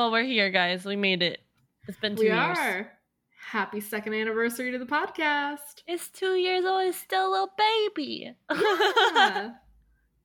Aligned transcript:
Well, 0.00 0.10
we're 0.10 0.24
here, 0.24 0.48
guys. 0.48 0.86
We 0.86 0.96
made 0.96 1.22
it. 1.22 1.42
It's 1.86 1.98
been 1.98 2.16
two 2.16 2.22
we 2.22 2.28
years. 2.28 2.56
are. 2.58 2.90
Happy 3.50 3.82
second 3.82 4.14
anniversary 4.14 4.72
to 4.72 4.78
the 4.78 4.86
podcast. 4.86 5.82
It's 5.86 6.08
two 6.08 6.36
years 6.36 6.64
old. 6.64 6.86
It's 6.86 6.96
still 6.96 7.28
a 7.28 7.30
little 7.30 7.52
baby. 7.58 8.34
Yeah. 8.50 9.50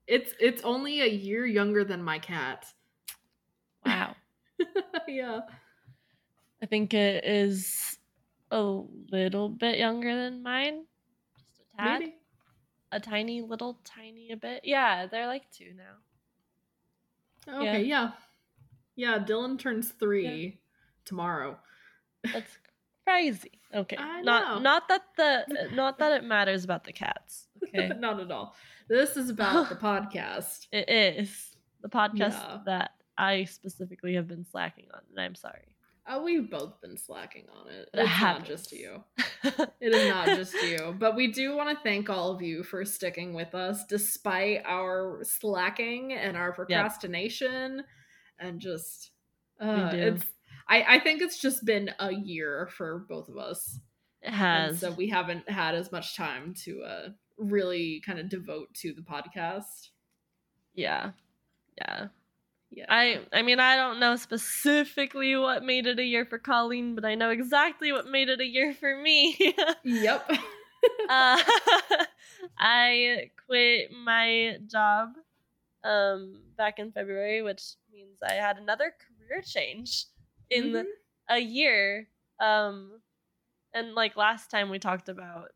it's 0.07 0.33
it's 0.39 0.61
only 0.63 1.01
a 1.01 1.07
year 1.07 1.45
younger 1.45 1.83
than 1.83 2.01
my 2.01 2.19
cat. 2.19 2.65
wow. 3.85 4.15
yeah. 5.09 5.41
I 6.63 6.65
think 6.67 6.93
it 6.93 7.25
is 7.25 7.97
a 8.51 8.61
little 9.11 9.49
bit 9.49 9.77
younger 9.77 10.15
than 10.15 10.41
mine. 10.41 10.85
Just 11.37 11.59
a 11.59 11.83
tad. 11.83 11.99
Maybe. 11.99 12.15
A 12.93 12.99
tiny 13.01 13.41
little 13.41 13.77
tiny 13.83 14.31
a 14.31 14.37
bit. 14.37 14.61
Yeah, 14.63 15.07
they're 15.07 15.27
like 15.27 15.51
two 15.51 15.73
now. 15.75 17.57
Okay, 17.59 17.83
yeah. 17.83 18.03
Yeah, 18.03 18.11
Dylan 18.97 19.59
turns 19.59 19.89
three 19.91 20.59
tomorrow. 21.05 21.57
That's 22.33 22.57
crazy. 23.07 23.59
Okay. 23.73 23.97
Not 24.23 24.61
not 24.61 24.87
that 24.89 25.01
the 25.17 25.69
not 25.73 25.99
that 25.99 26.13
it 26.13 26.23
matters 26.23 26.63
about 26.63 26.83
the 26.83 26.93
cats. 26.93 27.47
Okay. 27.63 27.89
Not 27.99 28.19
at 28.19 28.31
all. 28.31 28.55
This 28.87 29.17
is 29.17 29.29
about 29.29 29.69
the 29.69 29.75
podcast. 29.89 30.67
it 30.71 30.89
is 30.89 31.55
the 31.81 31.89
podcast 31.89 32.33
Yeah. 32.33 32.59
that 32.65 32.91
I 33.17 33.45
specifically 33.45 34.15
have 34.15 34.27
been 34.27 34.45
slacking 34.45 34.85
on, 34.93 35.01
and 35.09 35.19
I'm 35.19 35.35
sorry. 35.35 35.63
Uh, 36.07 36.21
we've 36.23 36.49
both 36.51 36.79
been 36.81 36.97
slacking 36.97 37.45
on 37.59 37.67
it. 37.67 37.89
It 37.93 38.01
It's 38.01 38.21
not 38.21 38.45
just 38.45 38.71
you. 38.71 39.03
It 39.81 39.93
is 39.93 40.07
not 40.09 40.27
just 40.27 40.53
you. 40.53 40.95
But 40.99 41.15
we 41.15 41.31
do 41.31 41.55
want 41.55 41.75
to 41.75 41.83
thank 41.83 42.09
all 42.09 42.31
of 42.31 42.41
you 42.43 42.63
for 42.63 42.83
sticking 42.85 43.33
with 43.33 43.53
us 43.55 43.85
despite 43.85 44.61
our 44.65 45.19
slacking 45.23 46.13
and 46.13 46.35
our 46.37 46.51
procrastination 46.51 47.83
and 48.39 48.59
just 48.59 49.11
uh 49.59 49.89
it's 49.93 50.25
I, 50.67 50.95
I 50.95 50.99
think 50.99 51.21
it's 51.21 51.39
just 51.39 51.63
been 51.65 51.91
a 51.99 52.11
year 52.13 52.69
for 52.75 53.05
both 53.07 53.29
of 53.29 53.37
us. 53.37 53.79
it 54.21 54.27
And 54.27 54.35
has. 54.35 54.79
so 54.79 54.91
we 54.91 55.09
haven't 55.09 55.49
had 55.49 55.75
as 55.75 55.91
much 55.91 56.15
time 56.15 56.53
to 56.65 56.81
uh 56.83 57.09
really 57.37 58.01
kind 58.05 58.19
of 58.19 58.29
devote 58.29 58.73
to 58.75 58.93
the 58.93 59.01
podcast. 59.01 59.89
yeah. 60.73 61.11
Yeah. 61.77 62.07
Yeah. 62.71 62.85
I 62.89 63.19
I 63.31 63.41
mean 63.41 63.59
I 63.59 63.75
don't 63.75 63.99
know 63.99 64.15
specifically 64.15 65.35
what 65.37 65.63
made 65.63 65.85
it 65.87 65.99
a 65.99 66.03
year 66.03 66.25
for 66.25 66.39
Colleen, 66.39 66.95
but 66.95 67.05
I 67.05 67.15
know 67.15 67.29
exactly 67.29 67.91
what 67.91 68.07
made 68.07 68.27
it 68.29 68.41
a 68.41 68.45
year 68.45 68.73
for 68.73 68.95
me. 69.01 69.37
Yep. 69.83 70.29
uh, 71.09 71.41
I 72.59 73.31
quit 73.45 73.91
my 73.91 74.57
job 74.69 75.09
um 75.83 76.41
back 76.57 76.79
in 76.79 76.91
February, 76.91 77.41
which 77.43 77.61
means 77.95 78.19
I 78.21 78.33
had 78.33 78.57
another 78.57 78.91
career 78.91 79.41
change 79.41 80.05
in 80.49 80.71
Mhm. 80.71 80.85
a 81.29 81.39
year. 81.39 82.09
Um 82.39 83.01
and 83.73 83.93
like 83.95 84.15
last 84.15 84.51
time 84.51 84.69
we 84.69 84.79
talked 84.79 85.09
about 85.09 85.51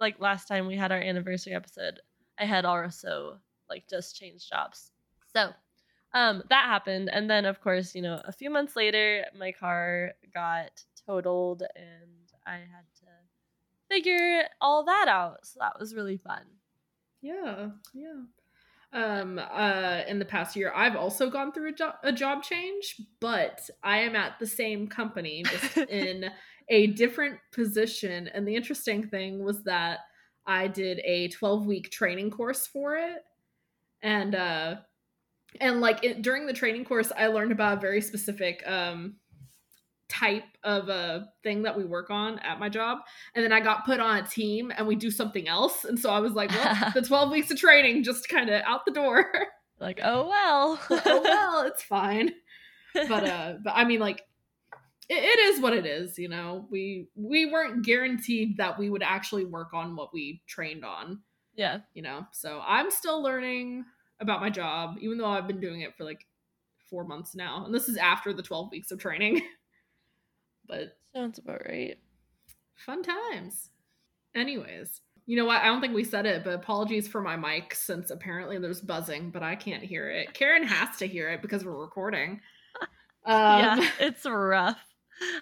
like 0.00 0.20
last 0.20 0.46
time 0.46 0.66
we 0.66 0.76
had 0.76 0.92
our 0.92 0.98
anniversary 1.00 1.54
episode, 1.54 2.00
I 2.38 2.44
had 2.44 2.64
also 2.64 3.40
like 3.68 3.88
just 3.88 4.16
changed 4.16 4.48
jobs. 4.48 4.92
So 5.34 5.52
um 6.14 6.42
that 6.50 6.66
happened 6.66 7.10
and 7.12 7.28
then 7.28 7.44
of 7.44 7.60
course, 7.60 7.94
you 7.94 8.02
know, 8.02 8.20
a 8.24 8.32
few 8.32 8.50
months 8.50 8.76
later 8.76 9.26
my 9.36 9.52
car 9.52 10.12
got 10.32 10.84
totaled 11.06 11.62
and 11.76 12.32
I 12.46 12.58
had 12.58 12.86
to 13.00 13.06
figure 13.90 14.44
all 14.60 14.84
that 14.84 15.08
out. 15.08 15.46
So 15.46 15.58
that 15.60 15.78
was 15.80 15.94
really 15.94 16.16
fun. 16.18 16.44
Yeah, 17.20 17.70
yeah. 17.92 18.22
Um, 18.92 19.38
uh, 19.38 20.00
in 20.08 20.18
the 20.18 20.24
past 20.24 20.56
year, 20.56 20.72
I've 20.74 20.96
also 20.96 21.28
gone 21.28 21.52
through 21.52 21.70
a, 21.70 21.72
jo- 21.72 21.92
a 22.02 22.12
job 22.12 22.42
change, 22.42 22.96
but 23.20 23.68
I 23.82 23.98
am 23.98 24.16
at 24.16 24.38
the 24.38 24.46
same 24.46 24.88
company, 24.88 25.42
just 25.42 25.76
in 25.90 26.30
a 26.70 26.88
different 26.88 27.38
position. 27.52 28.28
And 28.28 28.48
the 28.48 28.56
interesting 28.56 29.06
thing 29.06 29.44
was 29.44 29.62
that 29.64 30.00
I 30.46 30.68
did 30.68 31.00
a 31.04 31.28
12 31.28 31.66
week 31.66 31.90
training 31.90 32.30
course 32.30 32.66
for 32.66 32.96
it. 32.96 33.24
And, 34.02 34.34
uh, 34.34 34.76
and 35.60 35.80
like 35.80 36.02
it, 36.02 36.22
during 36.22 36.46
the 36.46 36.52
training 36.52 36.86
course, 36.86 37.12
I 37.16 37.26
learned 37.26 37.52
about 37.52 37.78
a 37.78 37.80
very 37.80 38.00
specific, 38.00 38.62
um, 38.66 39.16
type 40.08 40.44
of 40.64 40.88
a 40.88 41.28
thing 41.42 41.62
that 41.62 41.76
we 41.76 41.84
work 41.84 42.10
on 42.10 42.38
at 42.38 42.58
my 42.58 42.68
job 42.68 42.98
and 43.34 43.44
then 43.44 43.52
I 43.52 43.60
got 43.60 43.84
put 43.84 44.00
on 44.00 44.16
a 44.16 44.26
team 44.26 44.72
and 44.76 44.86
we 44.86 44.96
do 44.96 45.10
something 45.10 45.46
else. 45.48 45.84
And 45.84 45.98
so 45.98 46.10
I 46.10 46.18
was 46.18 46.32
like, 46.32 46.50
well, 46.50 46.90
the 46.94 47.02
12 47.02 47.30
weeks 47.30 47.50
of 47.50 47.58
training 47.58 48.02
just 48.04 48.28
kind 48.28 48.48
of 48.48 48.62
out 48.64 48.84
the 48.84 48.92
door. 48.92 49.30
Like, 49.80 50.00
oh 50.02 50.26
well. 50.26 50.80
oh 50.90 51.20
well, 51.22 51.62
it's 51.68 51.84
fine. 51.84 52.32
But 52.94 53.22
uh 53.22 53.54
but 53.62 53.74
I 53.76 53.84
mean 53.84 54.00
like 54.00 54.22
it, 55.08 55.22
it 55.22 55.38
is 55.38 55.60
what 55.60 55.72
it 55.72 55.86
is, 55.86 56.18
you 56.18 56.28
know. 56.28 56.66
We 56.68 57.06
we 57.14 57.46
weren't 57.46 57.84
guaranteed 57.84 58.56
that 58.56 58.76
we 58.76 58.90
would 58.90 59.04
actually 59.04 59.44
work 59.44 59.72
on 59.74 59.94
what 59.94 60.12
we 60.12 60.42
trained 60.48 60.84
on, 60.84 61.20
yeah. 61.54 61.78
you 61.94 62.02
know. 62.02 62.26
So 62.32 62.60
I'm 62.66 62.90
still 62.90 63.22
learning 63.22 63.84
about 64.18 64.40
my 64.40 64.50
job 64.50 64.96
even 65.00 65.16
though 65.16 65.26
I've 65.26 65.46
been 65.46 65.60
doing 65.60 65.82
it 65.82 65.96
for 65.96 66.02
like 66.02 66.26
4 66.90 67.04
months 67.04 67.36
now. 67.36 67.64
And 67.64 67.72
this 67.72 67.88
is 67.88 67.96
after 67.96 68.32
the 68.32 68.42
12 68.42 68.72
weeks 68.72 68.90
of 68.90 68.98
training. 68.98 69.42
But 70.68 70.96
Sounds 71.14 71.38
about 71.38 71.62
right. 71.66 71.98
Fun 72.76 73.02
times. 73.02 73.70
Anyways, 74.34 75.00
you 75.26 75.36
know 75.36 75.44
what? 75.44 75.62
I 75.62 75.66
don't 75.66 75.80
think 75.80 75.94
we 75.94 76.04
said 76.04 76.26
it, 76.26 76.44
but 76.44 76.54
apologies 76.54 77.08
for 77.08 77.20
my 77.20 77.36
mic 77.36 77.74
since 77.74 78.10
apparently 78.10 78.58
there's 78.58 78.80
buzzing, 78.80 79.30
but 79.30 79.42
I 79.42 79.56
can't 79.56 79.82
hear 79.82 80.08
it. 80.10 80.32
Karen 80.32 80.62
has 80.62 80.96
to 80.98 81.06
hear 81.06 81.28
it 81.30 81.42
because 81.42 81.64
we're 81.64 81.80
recording. 81.80 82.40
Um, 83.26 83.58
yeah, 83.60 83.90
it's 84.00 84.24
rough. 84.24 84.82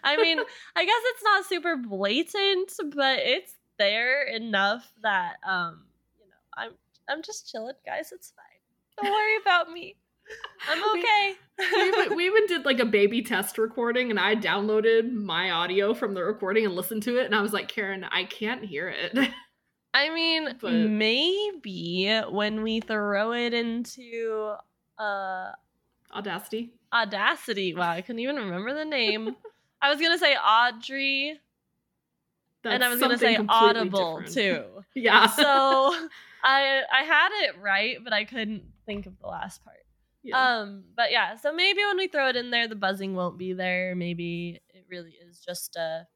I 0.02 0.16
mean, 0.16 0.40
I 0.74 0.84
guess 0.84 1.02
it's 1.04 1.22
not 1.22 1.44
super 1.44 1.76
blatant, 1.76 2.72
but 2.96 3.20
it's 3.20 3.54
there 3.78 4.24
enough 4.24 4.90
that 5.02 5.36
um, 5.46 5.84
you 6.18 6.26
know, 6.26 6.34
I'm 6.56 6.72
I'm 7.08 7.22
just 7.22 7.48
chilling, 7.48 7.76
guys. 7.84 8.10
It's 8.10 8.32
fine. 8.32 9.04
Don't 9.04 9.12
worry 9.12 9.36
about 9.40 9.70
me. 9.70 9.94
I'm 10.68 10.98
okay. 10.98 11.34
we, 11.58 11.82
even, 11.88 12.16
we 12.16 12.26
even 12.26 12.46
did 12.46 12.64
like 12.64 12.80
a 12.80 12.84
baby 12.86 13.22
test 13.22 13.58
recording, 13.58 14.10
and 14.10 14.18
I 14.18 14.34
downloaded 14.36 15.12
my 15.12 15.50
audio 15.50 15.94
from 15.94 16.14
the 16.14 16.24
recording 16.24 16.64
and 16.64 16.74
listened 16.74 17.02
to 17.04 17.18
it, 17.18 17.26
and 17.26 17.34
I 17.34 17.40
was 17.40 17.52
like, 17.52 17.68
Karen, 17.68 18.04
I 18.04 18.24
can't 18.24 18.64
hear 18.64 18.88
it. 18.88 19.16
I 19.94 20.10
mean, 20.12 20.56
But- 20.60 20.72
maybe 20.72 22.20
when 22.30 22.62
we 22.62 22.80
throw 22.80 23.32
it 23.32 23.54
into 23.54 24.54
uh 24.98 25.50
Audacity. 26.14 26.72
Audacity. 26.92 27.74
Wow, 27.74 27.90
I 27.90 28.00
couldn't 28.00 28.20
even 28.20 28.36
remember 28.36 28.72
the 28.74 28.84
name. 28.84 29.36
I 29.82 29.90
was 29.90 30.00
gonna 30.00 30.18
say 30.18 30.34
Audrey, 30.34 31.38
and 32.64 32.82
I 32.82 32.88
was 32.88 33.00
gonna 33.00 33.18
say 33.18 33.38
Audible 33.48 34.20
different. 34.20 34.34
too. 34.34 34.84
Yeah. 34.94 35.26
So 35.26 35.44
I 36.42 36.82
I 36.92 37.02
had 37.02 37.28
it 37.44 37.60
right, 37.60 37.98
but 38.02 38.12
I 38.12 38.24
couldn't 38.24 38.62
think 38.86 39.06
of 39.06 39.18
the 39.20 39.26
last 39.26 39.62
part. 39.64 39.76
Yeah. 40.26 40.58
Um, 40.58 40.82
but 40.96 41.12
yeah, 41.12 41.36
so 41.36 41.52
maybe 41.52 41.80
when 41.86 41.96
we 41.96 42.08
throw 42.08 42.28
it 42.28 42.34
in 42.36 42.50
there, 42.50 42.66
the 42.66 42.74
buzzing 42.74 43.14
won't 43.14 43.38
be 43.38 43.52
there. 43.52 43.94
Maybe 43.94 44.60
it 44.70 44.84
really 44.90 45.12
is 45.12 45.38
just 45.38 45.76
a 45.76 46.06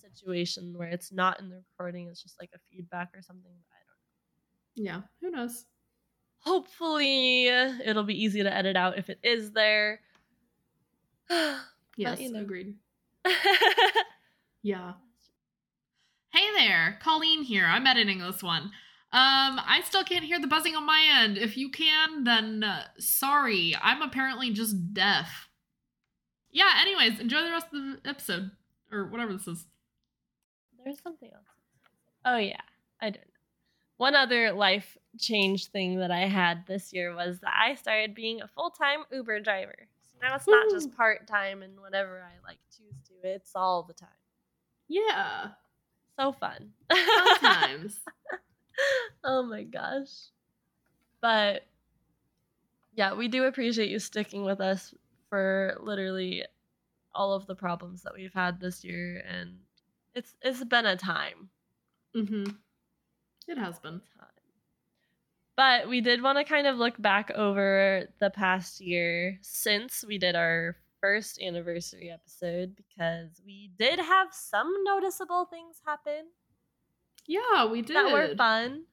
situation 0.00 0.74
where 0.76 0.88
it's 0.88 1.10
not 1.10 1.40
in 1.40 1.48
the 1.48 1.56
recording; 1.56 2.06
it's 2.08 2.22
just 2.22 2.36
like 2.40 2.50
a 2.54 2.58
feedback 2.70 3.08
or 3.14 3.22
something. 3.22 3.50
I 3.50 3.80
don't. 4.76 4.84
yeah. 4.86 5.00
Who 5.20 5.30
knows? 5.32 5.66
Hopefully, 6.38 7.48
it'll 7.48 8.04
be 8.04 8.22
easy 8.22 8.42
to 8.44 8.54
edit 8.54 8.76
out 8.76 8.96
if 8.96 9.10
it 9.10 9.18
is 9.22 9.50
there. 9.52 10.00
Yes. 11.96 12.20
you 12.20 12.32
know. 12.32 12.40
Agreed. 12.40 12.74
Yeah. 14.62 14.92
Hey 16.32 16.46
there, 16.56 16.98
Colleen 17.02 17.42
here. 17.44 17.66
I'm 17.66 17.86
editing 17.86 18.18
this 18.18 18.42
one. 18.42 18.70
Um, 19.14 19.60
I 19.64 19.80
still 19.84 20.02
can't 20.02 20.24
hear 20.24 20.40
the 20.40 20.48
buzzing 20.48 20.74
on 20.74 20.84
my 20.84 21.00
end. 21.08 21.38
If 21.38 21.56
you 21.56 21.70
can, 21.70 22.24
then 22.24 22.64
uh, 22.64 22.86
sorry. 22.98 23.76
I'm 23.80 24.02
apparently 24.02 24.50
just 24.50 24.92
deaf. 24.92 25.48
Yeah, 26.50 26.72
anyways, 26.80 27.20
enjoy 27.20 27.42
the 27.42 27.52
rest 27.52 27.66
of 27.72 27.80
the 27.80 28.08
episode. 28.08 28.50
Or 28.90 29.06
whatever 29.06 29.32
this 29.32 29.46
is. 29.46 29.66
There's 30.84 31.00
something 31.00 31.30
else. 31.32 31.46
Oh 32.24 32.38
yeah, 32.38 32.60
I 33.00 33.10
don't 33.10 33.24
know. 33.24 33.30
One 33.98 34.16
other 34.16 34.50
life 34.50 34.98
change 35.16 35.66
thing 35.66 36.00
that 36.00 36.10
I 36.10 36.26
had 36.26 36.66
this 36.66 36.92
year 36.92 37.14
was 37.14 37.38
that 37.38 37.54
I 37.54 37.76
started 37.76 38.16
being 38.16 38.42
a 38.42 38.48
full 38.48 38.70
time 38.70 39.04
Uber 39.12 39.38
driver. 39.38 39.86
So 40.10 40.16
now 40.22 40.34
it's 40.34 40.48
not 40.48 40.68
just 40.70 40.96
part 40.96 41.28
time 41.28 41.62
and 41.62 41.78
whatever 41.78 42.20
I 42.20 42.44
like 42.44 42.58
choose 42.76 43.00
to. 43.06 43.28
It's 43.28 43.52
all 43.54 43.84
the 43.84 43.94
time. 43.94 44.08
Yeah. 44.88 45.50
So 46.18 46.32
fun. 46.32 46.72
Fun 46.90 47.38
times. 47.38 48.00
oh 49.24 49.42
my 49.42 49.62
gosh. 49.64 50.30
But 51.20 51.62
yeah, 52.94 53.14
we 53.14 53.28
do 53.28 53.44
appreciate 53.44 53.90
you 53.90 53.98
sticking 53.98 54.44
with 54.44 54.60
us 54.60 54.94
for 55.28 55.76
literally 55.80 56.44
all 57.14 57.32
of 57.32 57.46
the 57.46 57.54
problems 57.54 58.02
that 58.02 58.14
we've 58.14 58.32
had 58.34 58.60
this 58.60 58.84
year 58.84 59.22
and 59.28 59.56
it's 60.14 60.34
it's 60.42 60.62
been 60.64 60.86
a 60.86 60.96
time. 60.96 61.48
hmm 62.14 62.44
It 63.48 63.58
has 63.58 63.78
been. 63.78 64.00
time. 64.18 64.28
But 65.56 65.88
we 65.88 66.00
did 66.00 66.22
want 66.22 66.38
to 66.38 66.44
kind 66.44 66.66
of 66.66 66.76
look 66.78 67.00
back 67.00 67.30
over 67.30 68.08
the 68.18 68.30
past 68.30 68.80
year 68.80 69.38
since 69.40 70.04
we 70.06 70.18
did 70.18 70.34
our 70.34 70.76
first 71.00 71.40
anniversary 71.40 72.10
episode 72.10 72.74
because 72.76 73.40
we 73.44 73.70
did 73.78 73.98
have 73.98 74.28
some 74.32 74.72
noticeable 74.84 75.44
things 75.44 75.80
happen 75.84 76.26
Yeah, 77.26 77.66
we 77.66 77.82
did. 77.82 77.96
that 77.96 78.12
were 78.12 78.34
fun. 78.36 78.84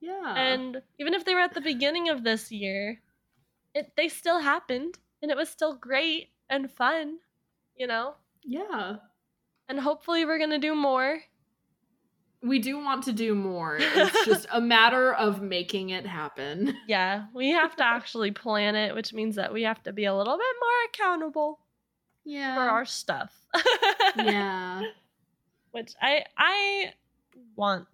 Yeah. 0.00 0.34
And 0.36 0.80
even 1.00 1.14
if 1.14 1.24
they 1.24 1.34
were 1.34 1.40
at 1.40 1.54
the 1.54 1.60
beginning 1.60 2.08
of 2.08 2.22
this 2.24 2.52
year, 2.52 3.00
it 3.74 3.92
they 3.96 4.08
still 4.08 4.40
happened 4.40 4.98
and 5.22 5.30
it 5.30 5.36
was 5.36 5.48
still 5.48 5.74
great 5.74 6.28
and 6.50 6.70
fun, 6.70 7.18
you 7.76 7.86
know? 7.86 8.14
yeah. 8.44 8.96
And 9.68 9.78
hopefully 9.80 10.24
we're 10.24 10.38
going 10.38 10.50
to 10.50 10.58
do 10.58 10.74
more. 10.74 11.20
We 12.42 12.58
do 12.58 12.78
want 12.78 13.02
to 13.04 13.12
do 13.12 13.34
more. 13.34 13.76
It's 13.80 14.24
just 14.24 14.46
a 14.50 14.60
matter 14.60 15.12
of 15.12 15.42
making 15.42 15.90
it 15.90 16.06
happen. 16.06 16.74
Yeah, 16.88 17.24
we 17.34 17.50
have 17.50 17.76
to 17.76 17.84
actually 17.84 18.30
plan 18.30 18.76
it, 18.76 18.94
which 18.94 19.12
means 19.12 19.34
that 19.36 19.52
we 19.52 19.64
have 19.64 19.82
to 19.82 19.92
be 19.92 20.04
a 20.06 20.14
little 20.14 20.38
bit 20.38 20.56
more 20.60 20.78
accountable 20.88 21.58
Yeah. 22.24 22.54
for 22.54 22.62
our 22.62 22.84
stuff. 22.86 23.32
yeah. 24.16 24.82
which 25.72 25.92
I 26.00 26.24
I 26.38 26.92
want 27.58 27.86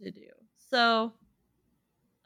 to 0.00 0.10
do. 0.10 0.28
So 0.70 1.12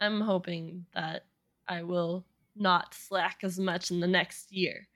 I'm 0.00 0.20
hoping 0.20 0.84
that 0.94 1.24
I 1.68 1.82
will 1.82 2.24
not 2.54 2.94
slack 2.94 3.38
as 3.42 3.58
much 3.58 3.90
in 3.90 4.00
the 4.00 4.06
next 4.06 4.52
year. 4.52 4.86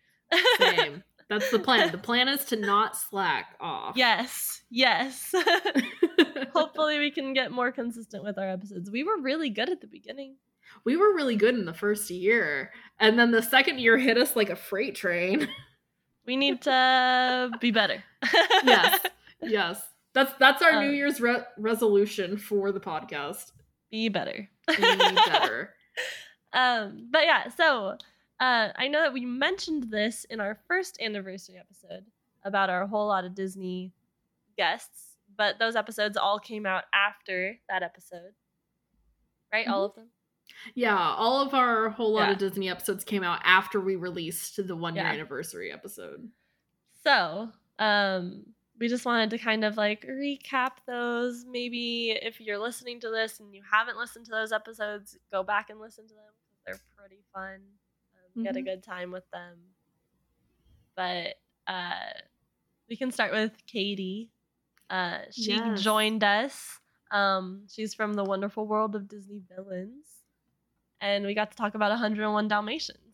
Same. 0.59 1.03
That's 1.29 1.51
the 1.51 1.59
plan. 1.59 1.91
The 1.91 1.99
plan 1.99 2.29
is 2.29 2.45
to 2.47 2.57
not 2.57 2.97
slack 2.97 3.57
off. 3.61 3.97
yes, 3.97 4.63
yes. 4.71 5.35
Hopefully 6.55 6.99
we 7.01 7.11
can 7.11 7.33
get 7.33 7.51
more 7.51 7.73
consistent 7.73 8.23
with 8.23 8.39
our 8.39 8.49
episodes. 8.49 8.91
We 8.93 9.03
were 9.03 9.21
really 9.21 9.51
good 9.51 9.69
at 9.69 9.81
the 9.81 9.89
beginning. 9.89 10.37
we 10.85 10.97
were 10.97 11.15
really 11.15 11.35
good 11.35 11.57
in 11.57 11.65
the 11.65 11.75
first 11.75 12.11
year. 12.11 12.71
And 13.01 13.19
then 13.19 13.33
the 13.33 13.43
second 13.43 13.81
year 13.81 13.99
hit 13.99 14.19
us 14.19 14.37
like 14.37 14.51
a 14.51 14.57
freight 14.57 14.95
train. 14.95 15.49
We 16.27 16.37
need 16.37 16.63
to 16.63 17.51
be 17.61 17.71
better. 17.71 18.03
yes. 18.65 19.01
Yes. 19.41 19.81
That's 20.17 20.33
that's 20.39 20.63
our 20.63 20.81
New 20.83 20.89
Um, 20.89 20.95
Year's 20.95 21.21
re- 21.21 21.45
resolution 21.59 22.39
for 22.39 22.73
the 22.73 22.81
podcast. 22.81 23.53
Be 23.91 24.09
better. 24.09 24.49
Be 24.67 24.77
better. 25.29 25.75
um 26.53 27.09
but 27.11 27.25
yeah 27.25 27.49
so 27.49 27.97
uh 28.41 28.69
i 28.77 28.87
know 28.89 29.01
that 29.03 29.13
we 29.13 29.25
mentioned 29.25 29.85
this 29.91 30.25
in 30.31 30.41
our 30.41 30.59
first 30.69 30.99
anniversary 31.01 31.57
episode 31.59 32.05
about 32.45 32.71
our 32.71 32.87
whole 32.87 33.09
lot 33.09 33.25
of 33.25 33.35
disney 33.35 33.93
guests 34.57 35.17
but 35.37 35.59
those 35.59 35.75
episodes 35.77 36.17
all 36.17 36.39
came 36.39 36.65
out 36.67 36.85
after 36.95 37.59
that 37.69 37.83
episode 37.83 38.33
right 39.53 39.67
all 39.69 39.85
of 39.85 39.95
them 39.97 40.07
Yeah, 40.75 40.97
all 40.97 41.43
of 41.43 41.53
our 41.55 41.91
whole 41.91 42.13
lot 42.15 42.27
Yeah. 42.27 42.33
of 42.33 42.39
Disney 42.39 42.69
episodes 42.71 43.05
came 43.05 43.25
out 43.25 43.41
after 43.45 43.81
we 43.81 43.97
released 43.97 44.65
the 44.67 44.77
one 44.77 44.95
year 44.95 45.05
Yeah. 45.05 45.13
anniversary 45.13 45.73
episode. 45.73 46.29
so 47.05 47.51
um 47.79 48.45
we 48.79 48.89
just 48.89 49.05
wanted 49.07 49.31
to 49.31 49.39
kind 49.39 49.65
of 49.65 49.77
like 49.77 50.03
recap 50.07 50.73
those. 50.87 51.45
Maybe 51.45 52.11
if 52.11 52.41
you're 52.41 52.59
listening 52.59 53.01
to 53.01 53.11
this 53.11 53.41
and 53.41 53.55
you 53.55 53.63
haven't 53.71 53.97
listened 53.99 54.27
to 54.27 54.33
those 54.33 54.53
episodes 54.53 55.17
go 55.33 55.43
back 55.43 55.71
and 55.71 55.81
listen 55.81 56.07
to 56.09 56.15
them 56.15 56.23
they're 56.67 56.81
pretty 56.99 57.23
fun. 57.33 57.61
Um, 58.15 58.31
we 58.37 58.45
had 58.47 58.57
a 58.57 58.61
Mhm. 58.61 58.65
good 58.65 58.83
time 58.83 59.13
with 59.13 59.29
them. 59.31 59.57
But 60.97 61.37
uh 61.67 62.13
we 62.89 62.97
can 62.97 63.11
start 63.13 63.33
with 63.33 63.53
katie. 63.67 64.31
Uh 64.91 65.19
she 65.31 65.59
Yes. 65.59 65.83
joined 65.83 66.25
us. 66.25 66.81
Um 67.11 67.67
she's 67.71 67.95
from 67.95 68.15
the 68.15 68.25
wonderful 68.25 68.67
world 68.67 68.95
of 68.95 69.09
disney 69.09 69.43
villains. 69.55 70.07
And 71.01 71.27
we 71.27 71.35
got 71.35 71.51
to 71.51 71.57
talk 71.57 71.75
about 71.75 71.91
101 71.91 72.49
dalmatians 72.49 73.06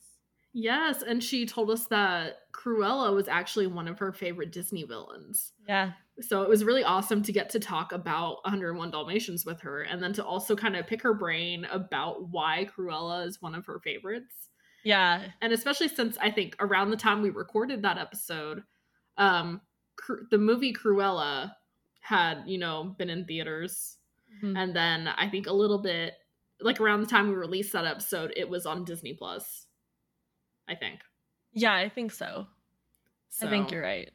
Yes, 0.55 1.03
and 1.03 1.23
she 1.25 1.47
told 1.47 1.71
us 1.71 1.87
that 1.87 2.51
Cruella 2.53 3.15
was 3.15 3.27
actually 3.29 3.67
one 3.67 3.89
of 3.89 3.99
her 3.99 4.13
favorite 4.13 4.53
Disney 4.53 4.85
villains. 4.85 5.53
yeah 5.67 5.93
So 6.21 6.43
it 6.43 6.49
was 6.49 6.63
really 6.65 6.85
awesome 6.85 7.23
to 7.23 7.33
get 7.33 7.49
to 7.51 7.61
talk 7.61 7.93
about 7.93 8.45
101 8.45 8.91
Dalmatians 8.91 9.47
with 9.47 9.61
her 9.63 9.83
and 9.83 10.03
then 10.03 10.13
to 10.15 10.25
also 10.25 10.55
kind 10.55 10.77
of 10.77 10.87
pick 10.87 11.01
her 11.03 11.15
brain 11.15 11.65
about 11.71 12.29
why 12.31 12.69
Cruella 12.77 13.27
is 13.27 13.41
one 13.41 13.55
of 13.55 13.65
her 13.67 13.81
favorites. 13.81 14.49
yeah 14.85 15.29
And 15.41 15.53
especially 15.53 15.89
since 15.89 16.19
I 16.19 16.31
think 16.31 16.55
around 16.61 16.91
the 16.91 16.97
time 16.97 17.23
we 17.23 17.31
recorded 17.31 17.83
that 17.83 17.99
episode, 17.99 18.63
um 19.17 19.61
Cru- 19.97 20.27
the 20.31 20.39
movie 20.39 20.73
Cruella 20.73 21.55
had, 22.01 22.43
you 22.47 22.59
know, 22.59 22.95
been 22.99 23.09
in 23.11 23.25
theaters 23.25 23.99
Mhm. 24.43 24.57
and 24.59 24.75
then 24.77 25.09
I 25.09 25.29
think 25.31 25.47
a 25.47 25.53
little 25.53 25.79
bit 25.79 26.15
like 26.61 26.81
around 26.81 27.01
the 27.01 27.07
time 27.07 27.29
we 27.29 27.35
released 27.35 27.73
that 27.73 27.85
episode, 27.87 28.33
it 28.37 28.49
was 28.49 28.67
on 28.67 28.85
Disney 28.85 29.15
Plus. 29.15 29.67
I 30.73 30.75
think. 30.75 31.01
yeah 31.53 31.75
i 31.75 31.89
think 31.89 32.11
so 32.13 32.47
I 33.43 33.47
think 33.49 33.71
you're 33.73 33.83
right. 33.83 34.11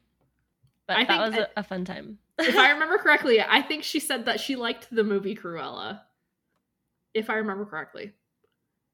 But 0.86 0.96
I 0.98 1.04
that 1.04 1.20
was 1.20 1.34
I- 1.34 1.38
a 1.40 1.46
a 1.56 1.62
fun 1.64 1.84
time. 1.84 2.18
if 2.38 2.56
I 2.56 2.70
remember 2.74 2.98
correctly, 2.98 3.40
I 3.42 3.60
think 3.62 3.82
she 3.82 3.98
said 4.00 4.26
that 4.26 4.38
she 4.40 4.54
liked 4.56 4.86
the 4.94 5.02
movie 5.04 5.34
Cruella. 5.34 6.00
If 7.14 7.28
I 7.28 7.34
remember 7.42 7.64
correctly. 7.66 8.12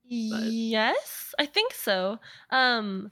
yes, 0.05 1.35
I 1.39 1.47
think 1.47 1.73
so. 1.75 2.19
Um, 2.51 3.11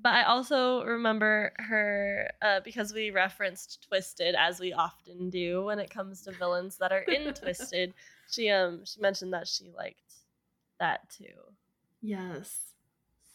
but 0.00 0.12
I 0.14 0.22
also 0.24 0.84
remember 0.84 1.52
her 1.56 2.30
uh, 2.42 2.60
because 2.64 2.92
we 2.92 3.10
referenced 3.10 3.86
Twisted 3.88 4.34
as 4.36 4.60
we 4.60 4.72
often 4.72 5.30
do 5.30 5.64
when 5.64 5.78
it 5.78 5.90
comes 5.90 6.22
to 6.22 6.32
villains 6.32 6.76
that 6.78 6.92
are 6.92 7.02
in 7.02 7.32
Twisted. 7.40 7.94
She 8.30 8.50
um 8.50 8.84
she 8.84 9.00
mentioned 9.00 9.32
that 9.32 9.48
she 9.48 9.70
liked 9.76 10.12
that 10.78 11.08
too. 11.10 11.34
Yes. 12.02 12.54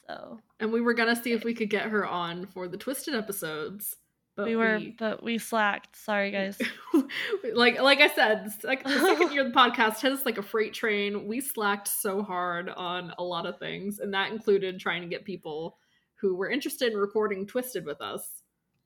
So 0.07 0.39
And 0.59 0.71
we 0.71 0.81
were 0.81 0.93
gonna 0.93 1.15
see 1.15 1.31
if 1.31 1.43
we 1.43 1.53
could 1.53 1.69
get 1.69 1.83
her 1.89 2.05
on 2.05 2.45
for 2.47 2.67
the 2.67 2.77
Twisted 2.77 3.15
episodes. 3.15 3.95
But 4.35 4.47
we 4.47 4.55
were, 4.55 4.79
but 4.97 5.21
we 5.21 5.37
slacked. 5.37 5.95
Sorry, 5.95 6.31
guys. 6.31 6.59
like 7.53 7.79
like 7.79 7.99
I 7.99 8.07
said, 8.07 8.51
like 8.63 8.83
the 8.83 8.99
second 8.99 9.31
year 9.31 9.45
of 9.45 9.53
the 9.53 9.59
podcast 9.59 10.01
hit 10.01 10.11
us 10.11 10.25
like 10.25 10.39
a 10.39 10.41
freight 10.41 10.73
train. 10.73 11.27
We 11.27 11.39
slacked 11.39 11.87
so 11.87 12.23
hard 12.23 12.67
on 12.69 13.13
a 13.19 13.23
lot 13.23 13.45
of 13.45 13.59
things, 13.59 13.99
and 13.99 14.11
that 14.15 14.31
included 14.31 14.79
trying 14.79 15.03
to 15.03 15.07
get 15.07 15.23
people 15.23 15.77
who 16.15 16.35
were 16.35 16.49
interested 16.49 16.91
in 16.91 16.97
recording 16.97 17.45
Twisted 17.45 17.85
with 17.85 18.01
us 18.01 18.27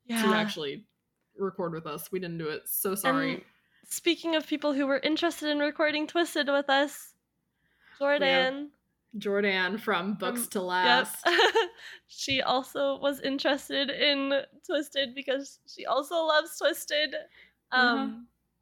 Yeah. 0.06 0.22
to 0.22 0.28
actually 0.28 0.84
record 1.38 1.72
with 1.72 1.86
us. 1.86 2.12
We 2.12 2.18
didn't 2.18 2.38
do 2.38 2.48
it. 2.48 2.62
So 2.66 2.94
sorry. 2.94 3.34
And 3.34 3.42
speaking 3.86 4.36
of 4.36 4.46
people 4.46 4.74
who 4.74 4.86
were 4.86 4.98
interested 4.98 5.48
in 5.48 5.60
recording 5.60 6.06
Twisted 6.06 6.48
with 6.48 6.68
us, 6.68 7.14
Jordan. 7.98 8.70
Jordan 9.18 9.78
from 9.78 10.14
Books 10.14 10.42
Um, 10.42 10.48
to 10.50 10.62
Last. 10.74 11.16
Yep. 11.26 11.34
she 12.06 12.40
also 12.42 12.98
was 12.98 13.20
interested 13.20 13.90
in 13.90 14.32
Twisted 14.66 15.14
because 15.14 15.58
she 15.66 15.86
also 15.86 16.16
loves 16.24 16.56
Twisted. 16.58 17.14
Um, 17.72 17.98
Uh-huh. 17.98 18.08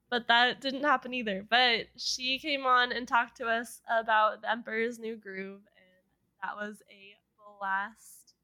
But 0.08 0.28
that 0.28 0.60
didn't 0.60 0.84
happen 0.84 1.12
either. 1.14 1.44
But 1.48 1.86
she 1.96 2.38
came 2.38 2.64
on 2.64 2.92
and 2.92 3.08
talked 3.08 3.36
to 3.38 3.46
us 3.46 3.80
about 3.90 4.40
the 4.40 4.50
Emperor's 4.50 5.00
New 5.00 5.16
Groove, 5.16 5.62
and 5.66 6.42
that 6.42 6.54
was 6.56 6.80
a 6.88 7.16
blast. 7.58 8.34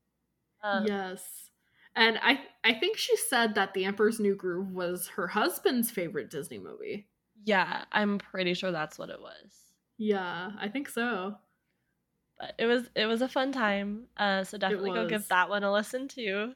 Um, 0.62 0.87
yes. 0.87 1.23
And 1.95 2.19
I 2.21 2.40
I 2.64 2.75
think 2.75 2.97
she 2.97 3.16
said 3.16 3.54
that 3.54 3.75
The 3.75 3.85
Emperor's 3.85 4.19
New 4.19 4.35
Groove 4.35 4.73
was 4.73 5.07
her 5.09 5.28
husband's 5.28 5.90
favorite 5.90 6.31
Disney 6.31 6.59
movie. 6.59 7.07
Yeah, 7.45 7.85
I'm 7.92 8.19
pretty 8.19 8.54
sure 8.54 8.73
that's 8.73 8.99
what 8.99 9.11
it 9.11 9.21
was. 9.21 9.52
Yeah, 9.99 10.50
I 10.59 10.69
think 10.69 10.88
so. 10.88 11.37
But 12.42 12.56
it 12.58 12.66
was 12.66 12.90
it 12.96 13.06
was 13.06 13.22
a 13.22 13.28
fun 13.28 13.52
time. 13.52 14.08
Uh, 14.16 14.42
so 14.42 14.58
definitely 14.58 14.90
go 14.90 15.06
give 15.06 15.28
that 15.28 15.49
one 15.49 15.62
a 15.62 15.72
listen 15.72 16.08
too. 16.08 16.54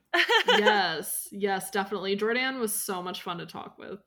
yes, 0.49 1.29
yes, 1.33 1.71
definitely. 1.71 2.17
Jordan 2.17 2.59
was 2.59 2.75
so 2.75 3.01
much 3.01 3.23
fun 3.23 3.39
to 3.39 3.47
talk 3.47 3.79
with. 3.79 4.01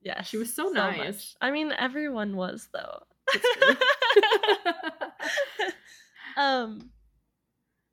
Yes, 0.00 0.28
She 0.28 0.36
was 0.36 0.54
so 0.54 0.68
nice. 0.68 0.96
much. 0.96 1.34
I 1.40 1.50
mean, 1.50 1.72
everyone 1.76 2.36
was 2.36 2.68
though. 2.72 3.02
Um, 6.36 6.90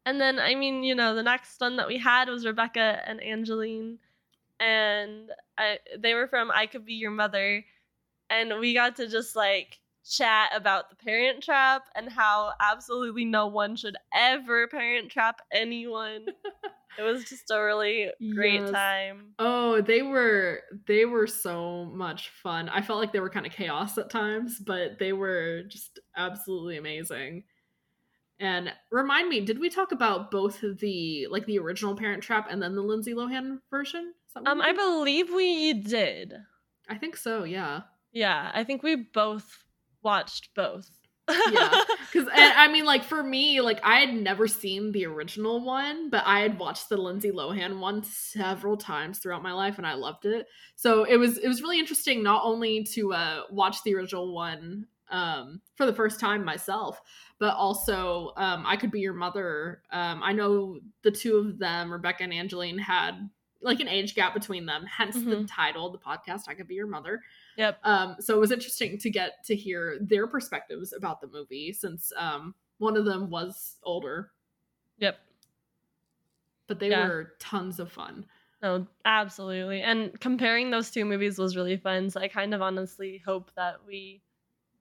and 0.06 0.22
then 0.22 0.38
I 0.38 0.54
mean, 0.54 0.84
you 0.84 0.94
know, 0.94 1.16
the 1.16 1.24
next 1.24 1.60
one 1.60 1.78
that 1.78 1.88
we 1.88 1.98
had 1.98 2.30
was 2.30 2.46
Rebecca 2.46 3.02
and 3.08 3.20
Angeline, 3.24 3.98
and 4.60 5.32
I 5.58 5.80
they 5.98 6.14
were 6.14 6.28
from 6.28 6.52
I 6.52 6.68
Could 6.68 6.86
Be 6.86 6.94
Your 6.94 7.10
Mother, 7.10 7.66
and 8.30 8.60
we 8.60 8.76
got 8.76 8.98
to 8.98 9.08
just 9.08 9.36
like 9.36 9.80
chat 10.10 10.52
about 10.54 10.90
the 10.90 10.96
parent 10.96 11.44
trap 11.44 11.84
and 11.96 12.10
how 12.10 12.54
absolutely 12.60 13.26
no 13.26 13.48
one 13.48 13.76
should 13.76 13.98
ever 14.14 14.68
parent 14.68 15.12
trap 15.12 15.42
anyone. 15.52 16.28
it 16.98 17.02
was 17.04 17.26
just 17.26 17.52
a 17.52 17.62
really 17.62 18.12
great 18.30 18.68
Yes. 18.68 18.70
time. 18.70 19.36
Oh, 19.38 19.82
they 19.82 20.02
were 20.02 20.62
they 20.88 21.06
were 21.06 21.28
so 21.28 21.86
much 21.86 22.30
fun. 22.30 22.70
I 22.70 22.82
felt 22.82 23.00
like 23.00 23.12
they 23.12 23.20
were 23.20 23.30
kind 23.30 23.46
of 23.46 23.52
chaos 23.52 23.98
at 23.98 24.10
times, 24.10 24.60
but 24.60 24.98
they 25.00 25.12
were 25.14 25.64
just 25.64 26.00
absolutely 26.16 26.78
amazing. 26.78 27.44
And 28.40 28.74
remind 28.92 29.30
me, 29.30 29.42
did 29.42 29.60
we 29.60 29.70
talk 29.70 29.92
about 29.92 30.32
both 30.32 30.62
the 30.62 31.28
like 31.30 31.46
the 31.46 31.60
original 31.60 31.96
Parent 31.96 32.24
Trap 32.24 32.48
and 32.50 32.62
then 32.62 32.76
the 32.76 32.82
Lindsay 32.84 33.14
Lohan 33.14 33.62
version? 33.72 34.14
Is 34.28 34.34
that 34.34 34.44
what 34.44 34.52
Um, 34.52 34.62
I 34.62 34.72
believe 34.74 35.30
we 35.34 35.74
did. 35.74 36.34
I 36.90 36.98
think 36.98 37.16
so. 37.18 37.44
Yeah. 37.44 37.84
Yeah, 38.12 38.52
I 38.54 38.64
think 38.64 38.82
we 38.84 38.96
both 38.96 39.65
watched 40.06 40.54
both. 40.56 40.90
Yeah. 41.52 41.82
Because 42.14 42.30
I 42.34 42.70
mean, 42.70 42.86
like 42.86 43.04
for 43.04 43.22
me, 43.22 43.60
like 43.60 43.82
I 43.84 44.00
had 44.00 44.14
never 44.14 44.48
seen 44.48 44.94
the 44.94 45.06
original 45.06 45.60
one, 45.66 46.10
but 46.10 46.24
I 46.26 46.40
had 46.40 46.58
watched 46.58 46.88
the 46.88 46.96
Lindsay 46.96 47.30
Lohan 47.32 47.80
one 47.80 48.04
several 48.04 48.78
times 48.78 49.20
throughout 49.20 49.44
my 49.44 49.52
life, 49.52 49.78
and 49.78 49.86
I 49.86 49.96
loved 49.96 50.26
it. 50.26 50.48
So 50.76 51.04
it 51.04 51.18
was 51.18 51.38
it 51.38 51.48
was 51.50 51.62
really 51.62 51.78
interesting 51.80 52.24
not 52.24 52.44
only 52.46 52.84
to 52.94 53.14
uh, 53.14 53.42
watch 53.52 53.84
the 53.84 53.96
original 53.96 54.34
one 54.34 54.88
um, 55.10 55.60
for 55.76 55.86
the 55.86 55.94
first 55.94 56.22
time 56.22 56.46
myself, 56.46 57.02
but 57.38 57.54
also 57.56 58.32
um, 58.38 58.64
I 58.66 58.78
could 58.78 58.92
be 58.92 59.02
your 59.02 59.14
mother. 59.14 59.82
Um, 59.92 60.22
I 60.24 60.32
know 60.32 60.80
the 61.02 61.12
two 61.12 61.36
of 61.38 61.60
them, 61.60 61.92
Rebecca 61.92 62.24
and 62.24 62.32
Angeline, 62.34 62.78
had 62.78 63.30
like 63.62 63.82
an 63.82 63.90
age 63.90 64.16
gap 64.16 64.34
between 64.34 64.66
them, 64.68 64.86
hence 64.86 65.16
the 65.16 65.22
Mhm. 65.38 65.48
title 65.50 65.88
of 65.88 65.92
the 65.92 66.00
podcast. 66.00 66.44
I 66.48 66.54
could 66.54 66.68
be 66.68 66.76
your 66.76 66.88
mother. 66.88 67.22
Yep. 67.58 67.80
Um, 67.84 68.16
so 68.20 68.36
it 68.36 68.40
was 68.40 68.52
interesting 68.52 68.98
to 69.00 69.10
get 69.10 69.44
to 69.46 69.56
hear 69.56 69.98
their 70.02 70.28
perspectives 70.28 70.94
about 70.94 71.22
the 71.22 71.28
movie 71.28 71.72
since 71.74 72.12
um, 72.18 72.54
one 72.78 72.98
of 72.98 73.06
them 73.06 73.30
was 73.30 73.78
older, 73.84 74.32
Yep. 74.98 75.18
but 76.68 76.80
they 76.80 76.90
Yeah. 76.90 77.08
were 77.08 77.34
tons 77.40 77.80
of 77.80 77.92
fun. 77.92 78.26
No, 78.62 78.88
absolutely. 79.06 79.82
And 79.82 80.20
comparing 80.20 80.72
those 80.72 80.90
two 80.90 81.06
movies 81.06 81.38
was 81.38 81.56
really 81.56 81.78
fun. 81.78 82.10
So 82.10 82.20
I 82.20 82.28
kind 82.28 82.54
of 82.54 82.62
honestly 82.62 83.22
hope 83.26 83.52
that 83.56 83.76
we 83.86 84.22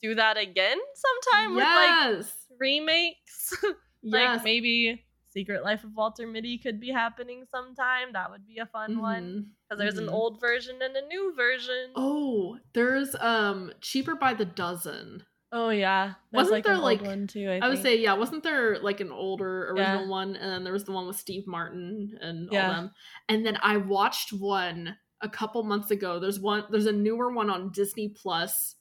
do 0.01 0.15
that 0.15 0.37
again 0.37 0.79
sometime 0.95 1.55
with 1.55 1.65
like 1.65 1.89
yes. 2.17 2.47
remakes. 2.59 3.55
like 4.03 4.23
yes. 4.23 4.45
maybe 4.45 5.05
Secret 5.35 5.65
Life 5.65 5.83
of 5.85 5.95
Walter 5.95 6.27
Mitty 6.27 6.59
could 6.59 6.79
be 6.81 6.91
happening 6.91 7.45
sometime. 7.51 8.13
That 8.13 8.31
would 8.31 8.47
be 8.47 8.59
a 8.59 8.67
fun 8.67 9.01
one. 9.01 9.23
Mhm. 9.23 9.47
Because 9.69 9.79
there's 9.81 9.99
an 9.99 10.07
Mhm. 10.07 10.13
old 10.13 10.41
version 10.41 10.81
and 10.81 10.97
a 10.97 11.07
new 11.07 11.35
version. 11.35 11.91
Oh, 11.97 12.59
there's 12.73 13.15
um 13.17 13.73
cheaper 13.81 14.15
by 14.15 14.35
the 14.35 14.45
dozen. 14.45 15.25
Oh, 15.53 15.69
yeah. 15.71 16.15
There's 16.33 16.47
Wasn't 16.47 16.53
like 16.53 16.65
there, 16.65 16.75
an 16.75 16.81
like- 16.81 17.03
one 17.03 17.27
too. 17.29 17.49
I, 17.49 17.59
I, 17.65 17.69
would 17.69 17.81
say, 17.81 17.97
yeah, 18.01 18.15
wasn't 18.15 18.43
there 18.43 18.79
like 18.81 18.99
an 19.01 19.13
older 19.13 19.71
original 19.71 20.03
Yeah. 20.03 20.09
one, 20.09 20.35
and 20.35 20.51
then 20.51 20.65
there 20.65 20.73
was 20.73 20.83
the 20.85 20.91
one 20.91 21.07
with 21.07 21.15
Steve 21.17 21.47
Martin 21.47 22.19
and 22.21 22.49
Yeah. 22.51 22.67
all 22.69 22.75
them. 22.75 22.91
And 23.29 23.47
then 23.47 23.59
I 23.63 23.77
watched 23.77 24.33
one 24.33 24.97
a 25.21 25.29
couple 25.29 25.63
months 25.63 25.91
ago. 25.93 26.19
There's 26.19 26.41
one. 26.41 26.65
There's 26.71 26.87
a 26.87 26.93
newer 26.93 27.33
one 27.33 27.51
on 27.51 27.71
Disney 27.71 28.09
Plus. 28.09 28.75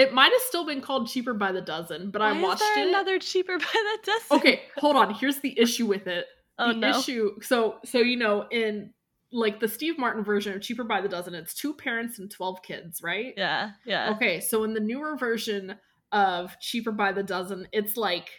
It 0.00 0.14
might 0.14 0.32
have 0.32 0.40
still 0.42 0.64
been 0.64 0.80
called 0.80 1.08
Cheaper 1.08 1.34
by 1.34 1.52
the 1.52 1.60
Dozen, 1.60 2.10
but 2.10 2.22
Why 2.22 2.30
I 2.30 2.40
watched 2.40 2.62
it. 2.62 2.88
another 2.88 3.18
cheaper 3.18 3.58
by 3.58 3.64
the 3.64 3.98
dozen. 4.04 4.38
okay, 4.38 4.62
hold 4.78 4.96
on. 4.96 5.12
Here's 5.20 5.40
the 5.40 5.58
issue 5.60 5.84
with 5.84 6.06
it. 6.06 6.24
Oh 6.58 6.68
the 6.68 6.78
no. 6.78 6.98
issue. 6.98 7.32
So, 7.42 7.76
so 7.84 7.98
you 7.98 8.16
know, 8.16 8.46
in 8.50 8.94
like 9.30 9.60
the 9.60 9.68
Steve 9.68 9.98
Martin 9.98 10.24
version 10.24 10.54
of 10.54 10.62
Cheaper 10.62 10.84
by 10.84 11.02
the 11.02 11.08
Dozen, 11.08 11.34
it's 11.34 11.54
two 11.54 11.74
parents 11.74 12.18
and 12.18 12.30
twelve 12.30 12.62
kids, 12.62 13.02
right? 13.02 13.34
Yeah. 13.36 13.72
Yeah. 13.84 14.12
Okay, 14.16 14.40
so 14.40 14.64
in 14.64 14.72
the 14.72 14.80
newer 14.80 15.18
version 15.18 15.76
of 16.12 16.58
Cheaper 16.60 16.92
by 16.92 17.12
the 17.12 17.22
Dozen, 17.22 17.68
it's 17.72 17.98
like 17.98 18.30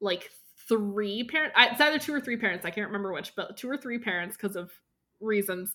like 0.00 0.30
three 0.68 1.24
parents. 1.24 1.56
It's 1.58 1.80
either 1.80 1.98
two 1.98 2.14
or 2.14 2.20
three 2.20 2.36
parents. 2.36 2.64
I 2.64 2.70
can't 2.70 2.86
remember 2.86 3.12
which, 3.12 3.34
but 3.34 3.56
two 3.56 3.68
or 3.68 3.76
three 3.76 3.98
parents 3.98 4.36
because 4.36 4.54
of 4.54 4.70
reasons, 5.20 5.74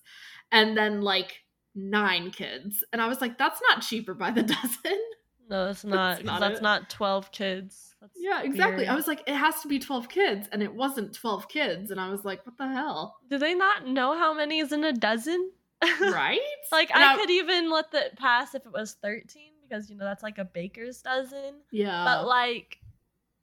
and 0.51 0.77
then 0.77 1.01
like 1.01 1.42
nine 1.75 2.32
kids. 2.32 2.84
And 2.94 3.01
I 3.01 3.08
was 3.08 3.22
like, 3.22 3.38
that's 3.38 3.62
not 3.70 3.82
cheaper 3.82 4.13
by 4.13 4.32
the 4.32 4.44
dozen. 4.44 5.00
No, 5.50 5.65
that's 5.68 5.84
not. 5.84 6.18
'cause 6.18 6.25
not 6.25 6.39
That's 6.39 6.62
not 6.62 6.89
twelve 6.89 7.32
kids. 7.32 7.96
That's 8.00 8.13
yeah, 8.18 8.42
exactly. 8.44 8.88
I 8.88 8.96
was 8.96 9.08
like, 9.08 9.24
it 9.27 9.36
has 9.36 9.62
to 9.62 9.68
be 9.68 9.77
twelve 9.80 10.08
kids, 10.10 10.48
and 10.51 10.63
it 10.63 10.74
wasn't 10.74 11.13
twelve 11.13 11.48
kids. 11.50 11.92
And 11.92 12.00
I 12.00 12.10
was 12.10 12.24
like, 12.24 12.46
what 12.46 12.58
the 12.58 12.68
hell, 12.68 13.18
Do 13.30 13.38
they 13.38 13.53
not 13.53 13.86
know 13.88 14.18
how 14.18 14.34
many 14.34 14.60
is 14.60 14.72
in 14.72 14.84
a 14.84 14.94
dozen? 14.94 15.51
right? 16.01 16.39
like 16.72 16.89
And 16.96 17.03
I, 17.03 17.18
could 17.18 17.30
even 17.30 17.70
let 17.70 17.92
that 17.92 18.18
pass 18.18 18.56
if 18.56 18.65
it 18.65 18.72
was 18.72 18.94
thirteen 19.01 19.51
because 19.68 19.89
you 19.89 19.98
know 19.98 20.06
that's 20.06 20.24
like 20.24 20.38
a 20.38 20.46
baker's 20.46 21.01
dozen. 21.01 21.56
yeah, 21.72 22.03
but 22.06 22.25
like, 22.25 22.80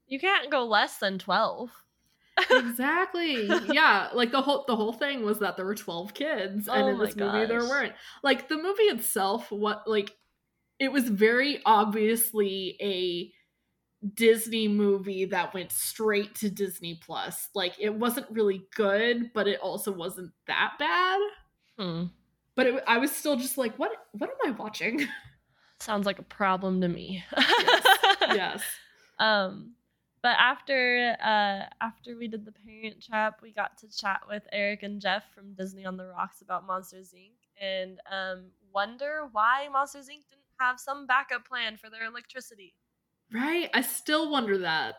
you 0.07 0.19
can't 0.19 0.51
go 0.51 0.65
less 0.65 0.97
than 0.99 1.19
twelve. 1.19 1.71
Exactly. 2.51 3.47
Yeah 3.73 4.09
like 4.15 4.33
the 4.33 4.43
whole 4.43 4.65
the 4.67 4.77
whole 4.77 4.93
thing 4.93 5.23
was 5.23 5.39
that 5.41 5.57
there 5.57 5.67
were 5.67 5.75
12 5.75 6.15
kids 6.15 6.69
and 6.69 6.83
Oh 6.83 6.89
in 6.89 6.99
this 6.99 7.17
movie 7.17 7.47
there 7.47 7.61
weren't. 7.61 7.93
Like 8.23 8.49
the 8.49 8.57
movie 8.57 8.85
itself 8.85 9.51
what 9.51 9.89
like 9.89 10.17
it 10.79 10.91
was 10.93 11.09
very 11.09 11.61
obviously 11.65 12.77
a 12.81 13.33
disney 14.15 14.67
movie 14.67 15.27
that 15.27 15.53
went 15.53 15.73
straight 15.73 16.35
to 16.37 16.51
disney 16.51 16.99
plus. 17.05 17.49
Like 17.55 17.75
it 17.79 17.95
wasn't 17.95 18.27
really 18.31 18.63
good 18.75 19.33
but 19.33 19.49
it 19.49 19.61
also 19.61 19.93
wasn't 19.93 20.33
that 20.47 20.75
bad. 20.79 21.21
Hmm. 21.79 22.05
but 22.57 22.67
it, 22.67 22.85
i 22.87 22.99
was 22.99 23.11
still 23.11 23.37
just 23.37 23.57
like 23.57 23.75
what 23.79 23.91
what 24.13 24.29
am 24.29 24.37
i 24.47 24.51
watching? 24.51 25.07
Sounds 25.81 26.05
like 26.05 26.19
a 26.19 26.23
problem 26.23 26.83
to 26.83 26.89
me. 26.89 27.25
yes. 28.21 28.63
Um, 29.21 29.75
but 30.23 30.37
after 30.39 31.17
uh 31.23 31.65
after 31.81 32.17
we 32.17 32.29
did 32.29 32.45
the 32.45 32.53
parent 32.53 33.03
trap, 33.05 33.41
we 33.43 33.53
got 33.53 33.79
to 33.79 33.89
chat 33.89 34.21
with 34.29 34.43
Eric 34.53 34.83
and 34.83 35.01
Jeff 35.01 35.25
from 35.35 35.55
Disney 35.55 35.85
on 35.85 35.97
the 35.97 36.07
Rocks 36.07 36.43
about 36.43 36.67
Monsters 36.67 37.15
Inc. 37.17 37.33
and 37.61 38.01
um 38.11 38.47
wonder 38.73 39.29
why 39.33 39.69
Monsters 39.73 40.07
Inc. 40.07 40.29
didn't 40.29 40.41
have 40.59 40.79
some 40.79 41.07
backup 41.07 41.47
plan 41.47 41.77
for 41.77 41.89
their 41.89 42.05
electricity 42.05 42.75
right 43.33 43.71
i 43.73 43.81
still 43.81 44.31
wonder 44.31 44.59
that 44.59 44.97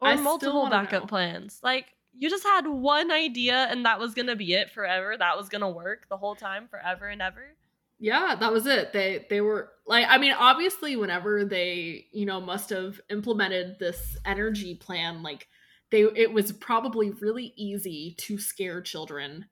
or 0.00 0.08
I 0.08 0.16
multiple 0.16 0.68
backup 0.68 1.02
know. 1.04 1.06
plans. 1.06 1.60
Like 1.62 1.86
you 2.12 2.28
just 2.28 2.44
had 2.44 2.66
one 2.66 3.10
idea 3.10 3.66
and 3.70 3.84
that 3.84 3.98
was 3.98 4.14
gonna 4.14 4.36
be 4.36 4.54
it 4.54 4.70
forever. 4.70 5.16
That 5.16 5.36
was 5.36 5.48
gonna 5.48 5.70
work 5.70 6.08
the 6.08 6.16
whole 6.16 6.34
time, 6.34 6.68
forever 6.68 7.08
and 7.08 7.22
ever. 7.22 7.56
Yeah 8.00 8.34
that 8.34 8.52
was 8.52 8.66
it 8.66 8.92
they 8.92 9.26
they 9.30 9.40
were 9.40 9.70
like 9.86 10.06
i 10.08 10.18
mean 10.18 10.32
obviously 10.32 10.96
whenever 10.96 11.44
they 11.44 12.06
you 12.12 12.26
know 12.26 12.40
must 12.40 12.70
have 12.70 13.00
implemented 13.10 13.78
this 13.78 14.16
energy 14.24 14.74
plan 14.74 15.22
like 15.22 15.46
they 15.90 16.02
it 16.16 16.32
was 16.32 16.50
probably 16.52 17.10
really 17.10 17.52
easy 17.56 18.14
to 18.18 18.38
scare 18.38 18.80
children 18.80 19.46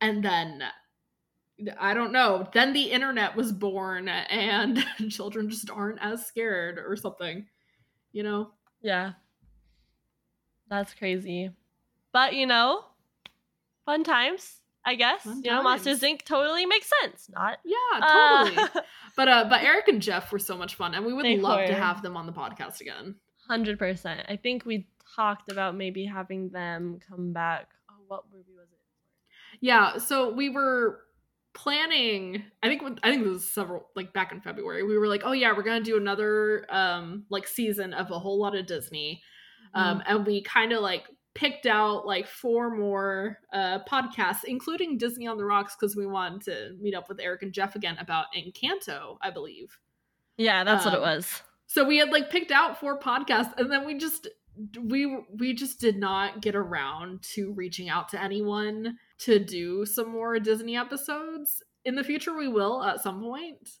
and 0.00 0.24
then 0.24 0.62
i 1.78 1.92
don't 1.92 2.12
know 2.12 2.48
then 2.54 2.72
the 2.72 2.90
internet 2.90 3.36
was 3.36 3.52
born 3.52 4.08
and 4.08 4.84
children 5.10 5.50
just 5.50 5.70
aren't 5.70 6.00
as 6.00 6.26
scared 6.26 6.78
or 6.78 6.96
something 6.96 7.46
you 8.12 8.22
know 8.22 8.50
Yeah. 8.82 9.12
That's 10.68 10.94
crazy. 10.94 11.50
But 12.12 12.34
you 12.34 12.46
know, 12.46 12.84
fun 13.84 14.04
times, 14.04 14.60
I 14.88 14.94
guess. 14.94 15.22
Fun 15.22 15.42
you 15.44 15.50
know, 15.50 15.62
Monsters. 15.62 16.00
Inc. 16.00 16.22
totally 16.24 16.66
makes 16.66 16.90
sense. 17.02 17.28
Not 17.32 17.58
yeah 17.64 17.76
uh, 18.00 18.44
totally 18.50 18.68
but 19.16 19.28
uh 19.28 19.44
but 19.48 19.62
eric 19.62 19.88
and 19.88 20.00
jeff 20.00 20.32
were 20.32 20.38
so 20.38 20.56
much 20.56 20.74
fun 20.74 20.94
and 20.94 21.04
we 21.04 21.12
would 21.12 21.26
love 21.40 21.66
to 21.66 21.74
have 21.74 22.02
them 22.02 22.16
on 22.16 22.26
the 22.26 22.32
podcast 22.32 22.80
again 22.80 23.16
Hundred 23.48 23.78
percent. 23.78 24.26
I 24.28 24.36
think 24.36 24.66
we 24.66 24.86
talked 25.16 25.50
about 25.50 25.74
maybe 25.74 26.04
having 26.04 26.50
them 26.50 27.00
come 27.08 27.32
back. 27.32 27.68
Oh, 27.90 27.94
what 28.06 28.24
movie 28.30 28.52
was 28.54 28.68
it? 28.70 28.78
Yeah, 29.60 29.96
so 29.96 30.30
we 30.30 30.50
were 30.50 31.00
planning. 31.54 32.42
I 32.62 32.68
think 32.68 32.82
I 33.02 33.10
think 33.10 33.24
this 33.24 33.32
was 33.32 33.50
several 33.50 33.88
like 33.96 34.12
back 34.12 34.32
in 34.32 34.42
February. 34.42 34.82
We 34.82 34.98
were 34.98 35.08
like, 35.08 35.22
oh 35.24 35.32
yeah, 35.32 35.56
we're 35.56 35.62
gonna 35.62 35.80
do 35.80 35.96
another 35.96 36.66
um 36.68 37.24
like 37.30 37.48
season 37.48 37.94
of 37.94 38.10
a 38.10 38.18
whole 38.18 38.38
lot 38.38 38.54
of 38.54 38.66
Disney, 38.66 39.22
um, 39.72 40.02
and 40.06 40.26
we 40.26 40.42
kind 40.42 40.72
of 40.74 40.82
like 40.82 41.04
picked 41.38 41.66
out 41.66 42.04
like 42.04 42.26
four 42.26 42.76
more 42.76 43.38
uh 43.52 43.78
podcasts, 43.88 44.42
including 44.44 44.98
Disney 44.98 45.28
on 45.28 45.36
the 45.36 45.44
Rocks, 45.44 45.76
because 45.78 45.94
we 45.94 46.04
wanted 46.04 46.42
to 46.42 46.76
meet 46.80 46.94
up 46.94 47.08
with 47.08 47.20
Eric 47.20 47.42
and 47.42 47.52
Jeff 47.52 47.76
again 47.76 47.96
about 48.00 48.26
Encanto, 48.36 49.18
I 49.22 49.30
believe. 49.30 49.78
Yeah, 50.36 50.64
that's 50.64 50.84
what 50.84 50.94
it 50.94 50.98
um, 50.98 51.02
was. 51.02 51.42
So 51.68 51.84
we 51.84 51.98
had 51.98 52.10
like 52.10 52.30
picked 52.30 52.50
out 52.50 52.80
four 52.80 52.98
podcasts, 52.98 53.56
and 53.56 53.70
then 53.70 53.86
we 53.86 53.96
just 53.96 54.26
we 54.80 55.24
we 55.30 55.54
just 55.54 55.80
did 55.80 55.96
not 55.96 56.42
get 56.42 56.56
around 56.56 57.22
to 57.34 57.52
reaching 57.52 57.88
out 57.88 58.08
to 58.08 58.22
anyone 58.22 58.98
to 59.18 59.38
do 59.38 59.86
some 59.86 60.10
more 60.10 60.40
Disney 60.40 60.76
episodes. 60.76 61.62
In 61.84 61.94
the 61.94 62.02
future, 62.02 62.36
we 62.36 62.48
will 62.48 62.82
at 62.82 63.00
some 63.00 63.20
point, 63.20 63.78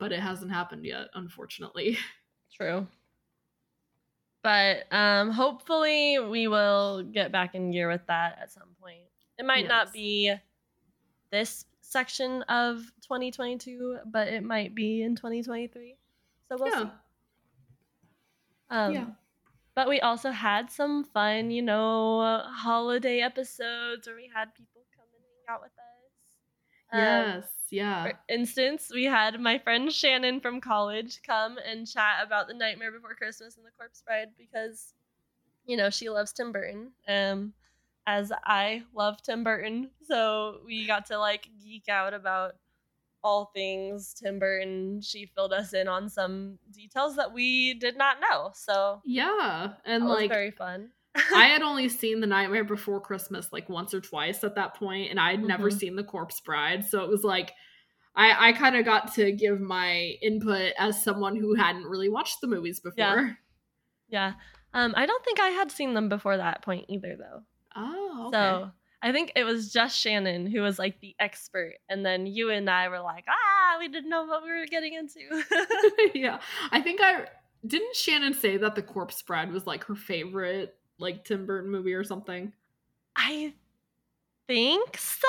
but 0.00 0.10
it 0.10 0.18
hasn't 0.20 0.50
happened 0.50 0.84
yet, 0.84 1.06
unfortunately. 1.14 1.98
True. 2.56 2.88
But 4.42 4.90
um 4.92 5.30
hopefully 5.30 6.18
we 6.18 6.48
will 6.48 7.02
get 7.02 7.30
back 7.32 7.54
in 7.54 7.70
gear 7.70 7.88
with 7.88 8.06
that 8.06 8.38
at 8.40 8.50
some 8.50 8.74
point. 8.80 9.02
It 9.38 9.44
might 9.44 9.64
Yes. 9.64 9.68
not 9.68 9.92
be 9.92 10.34
this 11.30 11.64
section 11.80 12.42
of 12.42 12.78
2022, 13.02 13.98
but 14.06 14.28
it 14.28 14.42
might 14.44 14.74
be 14.74 15.02
in 15.02 15.16
2023. 15.16 15.96
So 16.48 16.56
we'll 16.58 16.68
yeah. 16.68 16.82
see. 16.82 16.90
Um, 18.70 18.94
yeah. 18.94 19.06
But 19.74 19.88
we 19.88 20.00
also 20.00 20.30
had 20.30 20.70
some 20.70 21.04
fun, 21.04 21.50
you 21.50 21.62
know, 21.62 22.42
holiday 22.46 23.20
episodes 23.20 24.06
where 24.06 24.16
we 24.16 24.30
had 24.32 24.54
people 24.54 24.82
come 24.94 25.06
and 25.14 25.22
hang 25.24 25.54
out 25.54 25.62
with 25.62 25.72
us. 25.72 25.89
Um, 26.92 27.00
Yes. 27.00 27.44
Yeah. 27.70 28.04
For 28.04 28.18
instance, 28.28 28.90
we 28.92 29.04
had 29.04 29.38
my 29.40 29.58
friend 29.58 29.92
Shannon 29.92 30.40
from 30.40 30.60
college 30.60 31.20
come 31.24 31.56
and 31.58 31.86
chat 31.86 32.16
about 32.24 32.48
The 32.48 32.54
Nightmare 32.54 32.90
Before 32.90 33.14
Christmas 33.14 33.56
and 33.56 33.64
The 33.64 33.70
Corpse 33.78 34.02
Bride 34.04 34.30
because, 34.36 34.94
you 35.66 35.76
know, 35.76 35.88
she 35.88 36.08
loves 36.10 36.32
Tim 36.32 36.50
Burton, 36.50 36.90
um, 37.06 37.52
as 38.06 38.32
I 38.44 38.82
love 38.92 39.22
Tim 39.22 39.44
Burton. 39.44 39.90
So 40.02 40.60
we 40.66 40.86
got 40.86 41.06
to 41.06 41.18
like 41.18 41.48
geek 41.62 41.88
out 41.88 42.12
about 42.12 42.54
all 43.22 43.52
things 43.54 44.14
Tim 44.14 44.38
Burton. 44.38 45.00
She 45.00 45.26
filled 45.26 45.52
us 45.52 45.72
in 45.72 45.86
on 45.86 46.08
some 46.08 46.58
details 46.72 47.16
that 47.16 47.32
we 47.32 47.74
did 47.74 47.96
not 47.96 48.16
know. 48.20 48.50
So 48.54 49.00
Yeah. 49.04 49.74
And 49.84 50.02
that 50.02 50.08
was 50.08 50.20
like 50.20 50.30
very 50.30 50.50
fun. 50.50 50.90
I 51.14 51.44
had 51.52 51.62
only 51.62 51.88
seen 51.88 52.20
The 52.20 52.26
Nightmare 52.26 52.64
Before 52.64 53.00
Christmas 53.00 53.52
like 53.52 53.68
once 53.68 53.92
or 53.94 54.00
twice 54.00 54.44
at 54.44 54.54
that 54.56 54.74
point, 54.74 55.10
and 55.10 55.18
I 55.18 55.30
had 55.32 55.42
never 55.42 55.70
Mhm. 55.70 55.78
seen 55.78 55.96
The 55.96 56.04
Corpse 56.04 56.40
Bride. 56.40 56.84
So 56.86 57.02
it 57.02 57.08
was 57.08 57.24
like 57.24 57.52
I, 58.16 58.48
I 58.48 58.52
kind 58.52 58.74
of 58.76 58.84
got 58.84 59.14
to 59.14 59.30
give 59.30 59.60
my 59.60 60.16
input 60.20 60.72
as 60.78 61.02
someone 61.02 61.36
who 61.36 61.54
hadn't 61.54 61.84
really 61.84 62.08
watched 62.08 62.40
the 62.40 62.48
movies 62.48 62.80
before. 62.80 62.96
Yeah. 62.98 63.30
yeah. 64.08 64.32
Um, 64.74 64.94
I 64.96 65.06
don't 65.06 65.24
think 65.24 65.38
I 65.40 65.48
had 65.50 65.70
seen 65.70 65.94
them 65.94 66.08
before 66.08 66.36
that 66.36 66.62
point 66.62 66.86
either, 66.88 67.16
though. 67.16 67.42
Oh, 67.76 68.24
okay. 68.26 68.36
So 68.36 68.70
I 69.02 69.12
think 69.12 69.32
it 69.36 69.44
was 69.44 69.72
just 69.72 69.96
Shannon 69.96 70.46
who 70.46 70.60
was 70.60 70.76
like 70.78 71.00
the 71.00 71.14
expert, 71.20 71.74
and 71.88 72.04
then 72.04 72.26
you 72.26 72.50
and 72.50 72.68
I 72.68 72.88
were 72.88 73.00
like, 73.00 73.24
ah, 73.28 73.76
we 73.78 73.88
didn't 73.88 74.10
know 74.10 74.24
what 74.24 74.42
we 74.42 74.50
were 74.50 74.66
getting 74.66 74.94
into. 74.94 75.44
yeah. 76.14 76.40
I 76.72 76.80
think 76.80 77.00
I 77.00 77.26
didn't 77.64 77.94
Shannon 77.94 78.34
say 78.34 78.56
that 78.56 78.74
The 78.74 78.82
Corpse 78.82 79.22
Bride 79.22 79.52
was 79.52 79.66
like 79.68 79.84
her 79.84 79.94
favorite 79.94 80.74
like 81.00 81.24
Tim 81.24 81.46
Burton 81.46 81.70
movie 81.70 81.94
or 81.94 82.04
something. 82.04 82.52
I 83.16 83.52
think 84.46 84.96
so. 84.98 85.26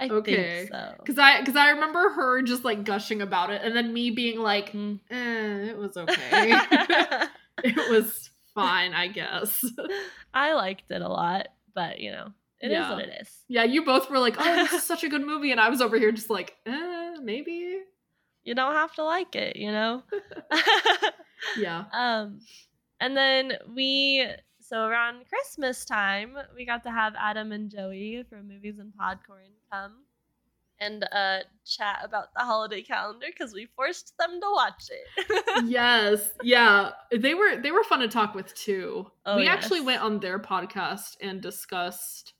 I 0.00 0.08
Okay. 0.08 0.66
think 0.68 0.68
so. 0.72 1.22
I, 1.22 1.44
cause 1.44 1.56
I 1.56 1.70
remember 1.70 2.08
her 2.10 2.42
just 2.42 2.64
like 2.64 2.84
gushing 2.84 3.20
about 3.22 3.50
it, 3.50 3.60
and 3.62 3.76
then 3.76 3.92
me 3.92 4.10
being 4.10 4.40
like, 4.40 4.72
Mm. 4.72 4.98
eh, 5.10 5.70
"It 5.70 5.76
was 5.78 5.96
okay. 5.96 6.52
it 7.62 7.88
was 7.88 8.30
fine, 8.54 8.94
I 8.94 9.08
guess." 9.08 9.64
I 10.34 10.54
liked 10.54 10.90
it 10.90 11.02
a 11.02 11.08
lot, 11.08 11.48
but 11.74 11.98
you 12.00 12.12
know, 12.12 12.28
it 12.60 12.68
is 12.68 12.72
Yeah. 12.72 12.90
what 12.90 13.00
it 13.00 13.10
is. 13.20 13.28
Yeah, 13.48 13.64
you 13.64 13.84
both 13.84 14.08
were 14.10 14.18
like, 14.18 14.36
"Oh, 14.38 14.54
this 14.56 14.72
is 14.72 14.82
such 14.82 15.04
a 15.04 15.08
good 15.08 15.26
movie," 15.26 15.50
and 15.52 15.60
I 15.60 15.68
was 15.68 15.80
over 15.82 15.98
here 15.98 16.12
just 16.12 16.30
like, 16.30 16.56
"Eh, 16.66 17.16
maybe." 17.22 17.80
You 18.42 18.54
don't 18.54 18.74
have 18.74 18.94
to 18.94 19.04
like 19.04 19.36
it, 19.36 19.56
you 19.56 19.70
know? 19.70 20.02
Yeah. 21.56 21.84
um 21.92 22.40
and 23.00 23.14
then 23.16 23.52
we 23.74 24.26
so 24.70 24.84
around 24.84 25.24
christmas 25.28 25.84
time 25.84 26.36
we 26.54 26.64
got 26.64 26.82
to 26.84 26.90
have 26.90 27.14
adam 27.18 27.52
and 27.52 27.70
joey 27.70 28.24
from 28.28 28.46
movies 28.48 28.78
and 28.78 28.92
podcorn 29.00 29.50
come 29.72 30.04
and 30.78 31.04
uh 31.12 31.38
chat 31.66 32.00
about 32.04 32.32
the 32.34 32.42
holiday 32.42 32.80
calendar 32.80 33.26
because 33.26 33.52
we 33.52 33.66
forced 33.76 34.14
them 34.18 34.40
to 34.40 34.46
watch 34.54 34.84
it 34.88 35.30
yes. 35.66 36.30
Yeah. 36.42 36.92
They 37.14 37.34
were 37.34 37.56
they 37.60 37.70
were 37.70 37.84
fun 37.84 38.00
to 38.00 38.08
talk 38.08 38.34
with 38.34 38.54
too. 38.54 39.06
Oh, 39.26 39.36
we 39.36 39.46
actually 39.46 39.80
went 39.80 40.02
on 40.02 40.20
their 40.20 40.38
podcast 40.38 41.16
and 41.20 41.40
discussed 41.40 42.34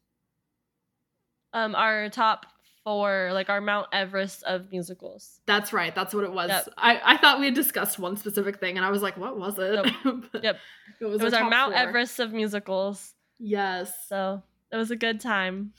um 1.52 1.74
our 1.74 2.08
top 2.08 2.46
four 2.90 3.30
like 3.32 3.48
our 3.48 3.60
mount 3.60 3.86
everest 3.92 4.42
of 4.42 4.70
musicals 4.72 5.40
That's 5.46 5.72
right. 5.72 5.94
That's 5.94 6.12
what 6.12 6.24
it 6.24 6.32
was. 6.32 6.48
Yep. 6.48 6.68
I, 6.76 7.00
I 7.04 7.16
thought 7.18 7.38
we 7.38 7.44
had 7.44 7.54
discussed 7.54 7.98
one 8.00 8.16
specific 8.16 8.58
thing, 8.58 8.76
and 8.76 8.84
I 8.84 8.90
was 8.90 9.00
like, 9.00 9.16
"What 9.16 9.38
was 9.38 9.54
it?" 9.58 9.86
But 10.32 10.42
Yep. 10.42 10.56
It 11.00 11.04
was, 11.04 11.20
it 11.20 11.24
was 11.24 11.34
our 11.34 11.42
top 11.42 11.50
mount 11.50 11.72
four. 11.74 11.82
everest 11.82 12.18
of 12.18 12.32
musicals 12.32 13.14
Yes. 13.38 13.92
so 14.08 14.42
it 14.72 14.76
was 14.76 14.90
a 14.90 14.96
good 14.96 15.20
time 15.20 15.72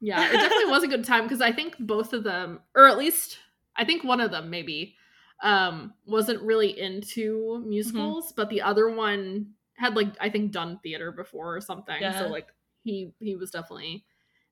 Yeah. 0.00 0.26
It 0.28 0.32
definitely 0.32 0.70
was 0.70 0.82
a 0.82 0.88
good 0.88 1.04
time 1.04 1.24
because 1.24 1.40
I 1.40 1.52
think 1.52 1.76
both 1.78 2.12
of 2.12 2.24
them, 2.24 2.60
or 2.74 2.86
at 2.88 2.96
least 2.96 3.38
I 3.76 3.84
think 3.84 4.02
one 4.02 4.20
of 4.20 4.30
them 4.30 4.48
maybe, 4.48 4.94
um, 5.42 5.92
wasn't 6.06 6.40
really 6.40 6.78
into 6.80 7.62
musicals, 7.66 8.32
but 8.32 8.48
the 8.48 8.62
other 8.62 8.88
one 8.88 9.52
had 9.74 9.94
like 9.94 10.14
I 10.20 10.30
think 10.30 10.52
done 10.52 10.80
theater 10.82 11.12
before 11.12 11.54
or 11.54 11.60
something. 11.60 12.00
Yeah. 12.00 12.18
So 12.18 12.28
like 12.28 12.48
he 12.82 13.12
he 13.20 13.36
was 13.36 13.50
definitely 13.50 14.04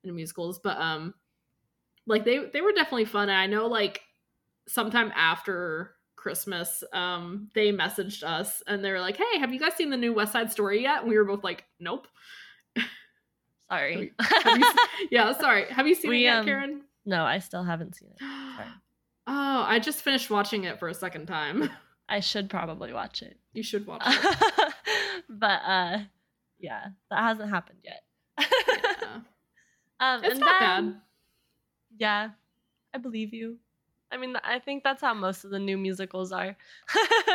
into 0.03 0.13
musicals, 0.13 0.59
but 0.59 0.77
um, 0.77 1.15
like 2.07 2.25
they 2.25 2.39
they 2.51 2.61
were 2.61 2.71
definitely 2.73 3.05
fun. 3.05 3.29
And 3.29 3.37
I 3.37 3.47
know 3.47 3.67
like 3.67 4.01
sometime 4.67 5.11
after 5.15 5.91
Christmas, 6.15 6.83
um, 6.93 7.49
they 7.53 7.71
messaged 7.71 8.23
us 8.23 8.63
and 8.67 8.83
they 8.83 8.91
were 8.91 8.99
like, 9.01 9.17
"Hey, 9.17 9.39
have 9.39 9.53
you 9.53 9.59
guys 9.59 9.73
seen 9.75 9.89
the 9.89 9.97
new 9.97 10.13
West 10.13 10.31
Side 10.33 10.51
Story 10.51 10.81
yet?" 10.83 11.01
And 11.01 11.09
we 11.09 11.17
were 11.17 11.25
both 11.25 11.43
like, 11.43 11.65
"Nope." 11.79 12.07
sorry 13.69 14.13
Have 14.19 14.57
you 14.57 14.63
se- 14.63 15.07
yeah, 15.11 15.31
sorry. 15.37 15.65
Have 15.71 15.87
you 15.87 15.95
seen 15.95 16.09
We, 16.11 16.17
it 16.19 16.21
yet, 16.21 16.37
um, 16.37 16.45
Karen? 16.45 16.81
no 17.05 17.23
i 17.23 17.39
still 17.39 17.63
haven't 17.63 17.95
seen 17.95 18.09
it 18.09 18.21
Oh, 19.27 19.63
I 19.67 19.79
just 19.79 20.01
finished 20.03 20.29
watching 20.29 20.65
it 20.65 20.77
for 20.77 20.87
a 20.87 20.93
second 20.93 21.25
time. 21.25 21.69
i 22.09 22.19
should 22.19 22.47
probably 22.49 22.93
watch 22.93 23.23
it 23.23 23.37
You 23.53 23.63
should 23.63 23.87
watch 23.87 24.03
it. 24.05 24.73
but 25.29 25.61
uh 25.65 25.97
yeah 26.59 26.89
that 27.09 27.19
hasn't 27.19 27.49
happened 27.49 27.79
yet 27.83 28.03
Yeah. 28.39 29.19
um 29.99 30.23
It's 30.23 30.31
and 30.33 30.39
not 30.41 30.59
then- 30.59 30.91
bad. 30.91 31.01
Yeah 31.97 32.29
i 32.93 32.97
believe 32.97 33.33
you 33.33 33.57
i 34.11 34.17
mean 34.17 34.35
i 34.43 34.59
think 34.59 34.83
that's 34.83 35.01
how 35.01 35.13
most 35.13 35.43
of 35.43 35.51
the 35.51 35.59
new 35.59 35.77
musicals 35.77 36.31
are 36.31 36.55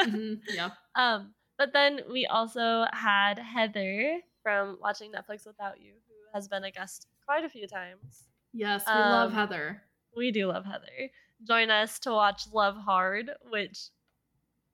Mhm, 0.07 0.41
Yeah. 0.49 0.71
um 0.95 1.35
but 1.59 1.73
then 1.73 2.01
we 2.11 2.27
also 2.27 2.85
had 2.93 3.39
heather 3.39 4.21
from 4.43 4.79
watching 4.81 5.13
netflix 5.13 5.47
without 5.47 5.81
you 5.81 5.93
who 6.09 6.15
has 6.35 6.49
been 6.49 6.65
a 6.65 6.71
guest 6.71 7.07
quite 7.27 7.45
a 7.45 7.49
few 7.49 7.67
times 7.67 8.25
Yes, 8.53 8.85
we 8.87 8.93
love 8.95 9.31
Um, 9.31 9.35
Heather. 9.37 9.83
we 10.17 10.33
do 10.33 10.47
love 10.47 10.65
heather 10.65 11.11
join 11.47 11.71
us 11.71 11.99
to 12.01 12.11
watch 12.11 12.43
love 12.53 12.77
hard 12.77 13.31
which 13.51 13.91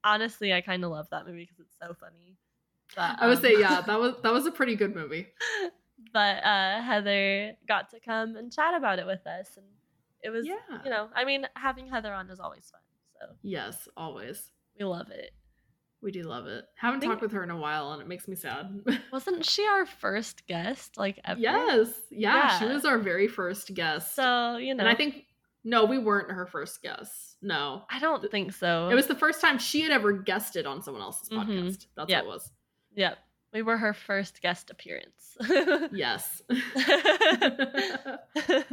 honestly 0.04 0.52
i 0.52 0.60
kind 0.60 0.84
of 0.84 0.90
love 0.90 1.08
that 1.10 1.26
movie 1.26 1.40
because 1.44 1.60
it's 1.60 1.76
so 1.80 1.94
funny 1.98 2.36
but, 2.94 3.16
I 3.18 3.26
would 3.26 3.36
um, 3.38 3.42
say 3.42 3.58
yeah, 3.58 3.80
that 3.82 3.98
was 4.00 4.14
that 4.22 4.32
was 4.32 4.46
a 4.46 4.50
pretty 4.50 4.74
good 4.76 4.94
movie. 4.94 5.26
but 6.12 6.42
uh 6.44 6.82
heather 6.82 7.52
got 7.66 7.90
to 7.90 8.00
come 8.00 8.36
and 8.36 8.52
chat 8.52 8.74
about 8.74 8.98
it 8.98 9.06
with 9.06 9.26
us 9.26 9.56
and 9.56 9.66
it 10.22 10.30
was 10.30 10.46
Yeah. 10.46 10.54
you 10.84 10.90
know 10.90 11.08
i 11.14 11.24
mean 11.24 11.46
having 11.54 11.86
heather 11.88 12.12
on 12.12 12.28
is 12.30 12.40
always 12.40 12.68
fun 12.70 12.80
so 13.20 13.34
Yes, 13.42 13.88
always. 13.96 14.50
we 14.78 14.84
love 14.84 15.10
it 15.10 15.30
We 16.02 16.12
do 16.12 16.22
love 16.24 16.46
it. 16.46 16.64
Haven't 16.76 17.00
think- 17.00 17.10
talked 17.12 17.22
with 17.22 17.32
her 17.32 17.42
in 17.42 17.50
a 17.50 17.56
while 17.56 17.92
and 17.92 18.02
it 18.02 18.06
makes 18.08 18.28
me 18.28 18.36
sad. 18.36 18.80
wasn't 19.12 19.44
she 19.44 19.66
our 19.66 19.86
first 19.86 20.46
guest 20.46 20.96
like 20.98 21.18
ever 21.24 21.40
yes. 21.40 21.90
Yeah, 22.10 22.58
she 22.58 22.66
was 22.66 22.84
our 22.84 22.98
very 22.98 23.26
first 23.28 23.72
guest. 23.74 24.14
so 24.14 24.56
you 24.58 24.74
know 24.74 24.80
and 24.80 24.88
I 24.88 24.94
think 24.94 25.24
no, 25.64 25.84
we 25.84 25.98
weren't 25.98 26.30
her 26.30 26.46
first 26.46 26.80
guest. 26.82 27.38
No. 27.42 27.82
i 27.90 27.98
don't 27.98 28.30
think 28.30 28.52
so 28.52 28.88
It 28.90 28.94
was 28.94 29.06
the 29.06 29.14
first 29.16 29.40
time 29.40 29.58
she 29.58 29.80
had 29.80 29.90
ever 29.90 30.12
guested 30.12 30.66
on 30.66 30.82
someone 30.82 31.02
else's 31.02 31.28
Mhm. 31.30 31.38
podcast. 31.46 31.86
That's 31.96 32.10
Yep. 32.10 32.24
what 32.24 32.30
it 32.30 32.34
was. 32.34 32.52
yep 32.94 33.18
we 33.52 33.62
were 33.62 33.76
her 33.76 33.94
first 33.94 34.42
guest 34.42 34.70
appearance 34.70 35.36
Yes. 35.92 36.42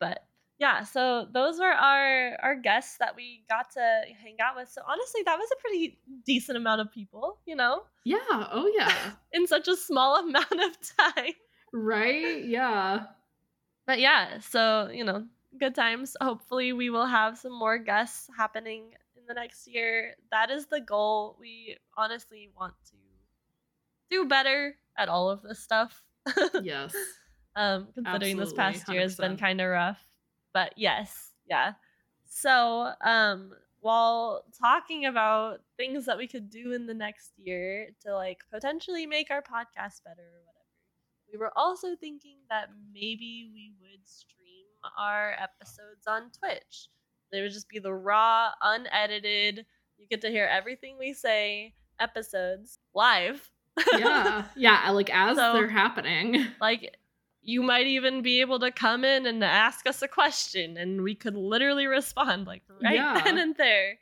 but 0.00 0.24
yeah 0.58 0.82
so 0.82 1.26
those 1.32 1.58
were 1.58 1.66
our 1.66 2.36
our 2.42 2.54
guests 2.56 2.96
that 2.98 3.14
we 3.16 3.44
got 3.48 3.70
to 3.72 4.02
hang 4.22 4.36
out 4.40 4.56
with 4.56 4.68
so 4.68 4.80
honestly 4.86 5.22
that 5.24 5.38
was 5.38 5.48
a 5.52 5.60
pretty 5.60 5.98
decent 6.26 6.56
amount 6.56 6.80
of 6.80 6.90
people 6.92 7.38
you 7.46 7.56
know 7.56 7.82
yeah. 8.04 8.18
Oh 8.30 8.70
yeah. 8.74 8.92
in 9.32 9.46
such 9.46 9.68
a 9.68 9.76
small 9.76 10.16
amount 10.18 10.52
of 10.52 10.76
time 10.98 11.32
right? 11.72 12.44
Yeah. 12.44 13.04
but 13.86 14.00
yeah 14.00 14.38
so 14.40 14.90
you 14.92 15.04
know 15.04 15.24
good 15.58 15.74
times 15.74 16.16
hopefully 16.20 16.72
we 16.72 16.90
will 16.90 17.06
have 17.06 17.38
some 17.38 17.56
more 17.56 17.78
guests 17.78 18.28
happening 18.36 18.92
in 19.16 19.22
the 19.26 19.34
next 19.34 19.66
year 19.66 20.14
that 20.30 20.50
is 20.50 20.66
the 20.66 20.80
goal 20.80 21.36
we 21.40 21.76
honestly 21.96 22.50
want 22.58 22.74
to 22.84 22.92
do 24.10 24.26
better 24.26 24.74
at 24.96 25.08
all 25.08 25.30
of 25.30 25.42
this 25.42 25.58
stuff. 25.60 26.04
Yes. 26.62 26.94
um 27.56 27.88
considering 27.94 28.36
this 28.36 28.52
past 28.52 28.88
year 28.88 29.00
has 29.00 29.16
been 29.16 29.36
kind 29.36 29.60
of 29.60 29.68
rough 29.68 29.98
but 30.52 30.74
yes 30.76 31.32
yeah. 31.48 31.72
So 32.26 32.92
um 33.00 33.52
while 33.80 34.44
talking 34.60 35.06
about 35.06 35.60
things 35.76 36.04
that 36.06 36.18
we 36.18 36.26
could 36.28 36.50
do 36.50 36.72
in 36.72 36.86
the 36.86 36.94
next 36.94 37.32
year 37.38 37.88
to 38.04 38.14
like 38.14 38.40
potentially 38.52 39.06
make 39.06 39.30
our 39.30 39.40
podcast 39.40 40.04
better 40.04 40.22
or 40.22 40.42
whatever 40.44 40.58
we 41.32 41.38
were 41.38 41.52
also 41.56 41.96
thinking 41.96 42.38
that 42.50 42.68
maybe 42.92 43.50
we 43.52 43.72
would 43.80 44.06
stream 44.06 44.66
our 44.98 45.32
episodes 45.32 46.06
on 46.06 46.30
twitch. 46.38 46.88
They 47.30 47.42
would 47.42 47.52
just 47.52 47.68
be 47.68 47.78
the 47.78 47.92
raw 47.92 48.50
unedited 48.62 49.66
you 49.98 50.06
get 50.08 50.20
to 50.22 50.30
hear 50.30 50.46
everything 50.46 50.96
we 50.98 51.12
say 51.12 51.74
episodes 52.00 52.78
live 52.94 53.50
yeah. 53.98 54.44
Yeah. 54.56 54.90
Like 54.90 55.10
as 55.12 55.36
So- 55.36 55.52
they're 55.54 55.68
happening. 55.68 56.46
like 56.60 56.96
you 57.42 57.62
might 57.62 57.86
even 57.86 58.20
be 58.22 58.40
able 58.40 58.58
to 58.60 58.70
come 58.70 59.04
in 59.04 59.24
and 59.26 59.42
ask 59.42 59.86
us 59.86 60.02
a 60.02 60.08
question 60.08 60.76
and 60.76 61.02
we 61.02 61.14
could 61.14 61.34
literally 61.36 61.86
respond 61.86 62.46
like 62.46 62.62
right 62.82 62.94
Yeah. 62.96 63.20
then 63.24 63.38
and 63.38 63.56
there 63.56 63.94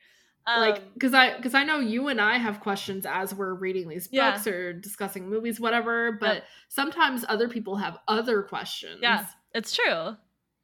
like 0.46 0.76
Um, 0.78 0.82
because 0.94 1.14
i 1.14 1.36
because 1.36 1.54
i 1.54 1.62
know 1.62 1.78
you 1.78 2.08
and 2.08 2.20
i 2.20 2.38
have 2.38 2.58
questions 2.60 3.04
as 3.06 3.34
we're 3.34 3.54
reading 3.54 3.88
these 3.88 4.08
Yeah. 4.10 4.32
books 4.32 4.46
or 4.48 4.72
discussing 4.72 5.28
movies 5.28 5.60
whatever 5.60 6.12
but 6.12 6.34
Yep. 6.36 6.44
sometimes 6.68 7.24
other 7.28 7.48
people 7.48 7.76
have 7.76 7.98
other 8.08 8.42
questions 8.42 8.98
Yeah. 9.02 9.26
it's 9.54 9.74
true. 9.74 10.16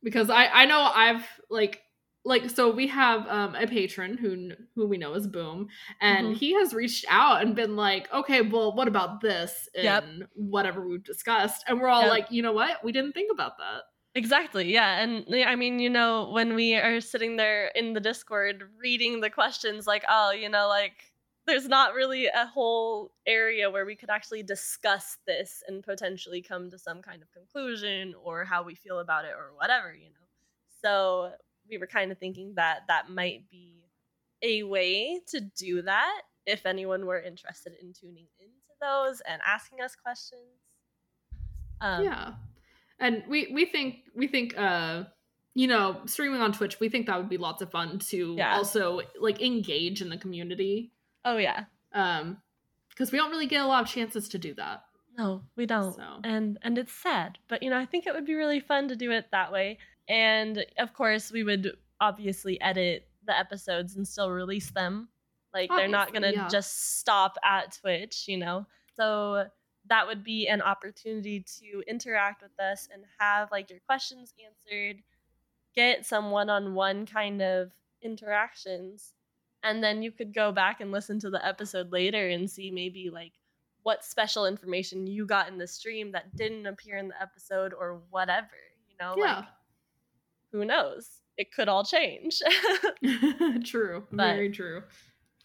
because 0.02 0.28
i 0.30 0.46
i 0.46 0.64
know 0.64 0.80
i've 0.80 1.24
like 1.50 1.82
like 2.24 2.48
so 2.50 2.70
we 2.70 2.86
have 2.86 3.26
um 3.28 3.54
a 3.56 3.66
patron 3.66 4.16
who 4.16 4.52
who 4.74 4.86
we 4.86 4.96
know 4.98 5.14
is 5.14 5.26
boom 5.26 5.68
and 6.00 6.32
Mhm. 6.32 6.36
he 6.36 6.52
has 6.54 6.72
reached 6.74 7.04
out 7.08 7.42
and 7.42 7.56
been 7.56 7.76
like 7.76 8.12
okay 8.12 8.42
well 8.42 8.74
what 8.74 8.88
about 8.88 9.20
this 9.20 9.68
in 9.74 9.82
Yep. 9.82 10.04
whatever 10.34 10.86
we've 10.86 11.04
discussed 11.04 11.64
and 11.68 11.80
we're 11.80 11.88
all 11.88 12.06
Yep. 12.06 12.08
like 12.08 12.30
you 12.30 12.42
know 12.42 12.52
what 12.52 12.82
we 12.84 12.92
didn't 12.92 13.12
think 13.12 13.30
about 13.32 13.58
that 13.58 13.82
Exactly. 14.14 14.70
Yeah. 14.70 15.00
And 15.00 15.24
I 15.34 15.56
mean, 15.56 15.78
you 15.78 15.88
know, 15.88 16.28
when 16.30 16.54
we 16.54 16.74
are 16.74 17.00
sitting 17.00 17.36
there 17.36 17.68
in 17.68 17.94
the 17.94 18.00
Discord 18.00 18.68
reading 18.76 19.20
the 19.20 19.30
questions, 19.30 19.86
like, 19.86 20.04
oh, 20.06 20.32
you 20.32 20.50
know, 20.50 20.68
like 20.68 21.12
there's 21.46 21.66
not 21.66 21.94
really 21.94 22.26
a 22.26 22.46
whole 22.46 23.12
area 23.26 23.70
where 23.70 23.86
we 23.86 23.96
could 23.96 24.10
actually 24.10 24.42
discuss 24.42 25.16
this 25.26 25.62
and 25.66 25.82
potentially 25.82 26.42
come 26.42 26.70
to 26.70 26.78
some 26.78 27.00
kind 27.00 27.22
of 27.22 27.32
conclusion 27.32 28.14
or 28.22 28.44
how 28.44 28.62
we 28.62 28.74
feel 28.74 28.98
about 28.98 29.24
it 29.24 29.32
or 29.34 29.54
whatever, 29.54 29.94
you 29.94 30.10
know. 30.10 30.26
So 30.82 31.32
we 31.72 31.78
were 31.78 31.86
kind 31.88 32.12
of 32.12 32.18
thinking 32.18 32.52
that 32.56 32.80
that 32.88 33.08
might 33.10 33.48
be 33.50 33.86
a 34.42 34.62
way 34.62 35.20
to 35.28 35.40
do 35.40 35.82
that 35.82 36.20
if 36.46 36.66
anyone 36.66 37.06
were 37.06 37.18
interested 37.20 37.72
in 37.80 37.92
tuning 37.92 38.26
into 38.38 38.72
those 38.80 39.20
and 39.28 39.40
asking 39.46 39.80
us 39.80 39.96
questions. 39.96 40.42
Um, 41.80 42.04
yeah 42.04 42.32
and 43.00 43.24
we 43.28 43.50
we 43.52 43.64
think 43.66 43.96
we 44.14 44.28
think 44.28 44.56
uh 44.56 45.02
you 45.54 45.66
know 45.66 46.00
streaming 46.06 46.40
on 46.40 46.52
twitch 46.52 46.78
we 46.78 46.88
think 46.88 47.06
that 47.06 47.16
would 47.18 47.28
be 47.28 47.38
lots 47.38 47.60
of 47.62 47.72
fun 47.72 47.98
to 48.10 48.36
Yeah. 48.38 48.54
also 48.54 49.00
like 49.20 49.42
engage 49.42 50.00
in 50.00 50.08
the 50.08 50.16
community 50.16 50.92
Oh, 51.24 51.38
yeah. 51.38 51.64
um 51.92 52.36
because 52.90 53.10
we 53.10 53.18
don't 53.18 53.30
really 53.30 53.46
get 53.46 53.62
a 53.62 53.66
lot 53.66 53.82
of 53.82 53.88
chances 53.88 54.28
to 54.28 54.38
do 54.38 54.54
that 54.54 54.84
No, 55.18 55.42
we 55.56 55.66
don't. 55.66 55.94
So. 55.94 56.20
And 56.24 56.58
and 56.62 56.78
it's 56.78 56.92
sad. 56.92 57.38
But 57.48 57.62
you 57.64 57.70
know, 57.70 57.78
I 57.78 57.86
think 57.86 58.06
it 58.06 58.14
would 58.14 58.26
be 58.26 58.34
really 58.34 58.60
fun 58.60 58.88
to 58.88 58.96
do 58.96 59.10
it 59.10 59.26
that 59.32 59.50
way. 59.52 59.78
And 60.08 60.64
of 60.78 60.92
course, 60.94 61.30
we 61.30 61.44
would 61.44 61.76
obviously 62.00 62.60
edit 62.60 63.06
the 63.26 63.38
episodes 63.38 63.96
and 63.96 64.06
still 64.06 64.30
release 64.30 64.70
them. 64.70 65.08
Like 65.54 65.70
they're 65.70 65.88
not 65.88 66.12
going 66.12 66.22
to 66.22 66.32
yeah. 66.32 66.48
just 66.48 66.98
stop 66.98 67.36
at 67.44 67.78
Twitch, 67.80 68.26
you 68.26 68.38
know. 68.38 68.66
So 68.96 69.46
that 69.86 70.06
would 70.06 70.24
be 70.24 70.48
an 70.48 70.62
opportunity 70.62 71.44
to 71.58 71.82
interact 71.86 72.42
with 72.42 72.58
us 72.58 72.88
and 72.92 73.02
have 73.18 73.50
like 73.50 73.70
your 73.70 73.80
questions 73.86 74.32
answered, 74.44 75.02
get 75.74 76.06
some 76.06 76.30
one-on-one 76.30 77.06
kind 77.06 77.42
of 77.42 77.72
interactions. 78.00 79.12
And 79.62 79.82
then 79.82 80.02
you 80.02 80.10
could 80.10 80.34
go 80.34 80.52
back 80.52 80.80
and 80.80 80.90
listen 80.90 81.20
to 81.20 81.30
the 81.30 81.44
episode 81.46 81.92
later 81.92 82.28
and 82.28 82.50
see 82.50 82.70
maybe 82.70 83.10
like 83.10 83.32
what 83.82 84.04
special 84.04 84.46
information 84.46 85.06
you 85.06 85.26
got 85.26 85.48
in 85.48 85.58
the 85.58 85.66
stream 85.66 86.12
that 86.12 86.34
didn't 86.34 86.66
appear 86.66 86.96
in 86.96 87.08
the 87.08 87.20
episode 87.20 87.72
or 87.72 88.00
whatever, 88.10 88.48
you 88.88 88.96
know, 89.00 89.14
yeah 89.16 89.36
like 89.36 89.44
who 90.52 90.64
knows? 90.64 91.08
It 91.36 91.52
could 91.52 91.68
all 91.68 91.84
change. 91.84 92.40
true 93.64 94.06
But- 94.10 94.34
very 94.34 94.50
true 94.50 94.82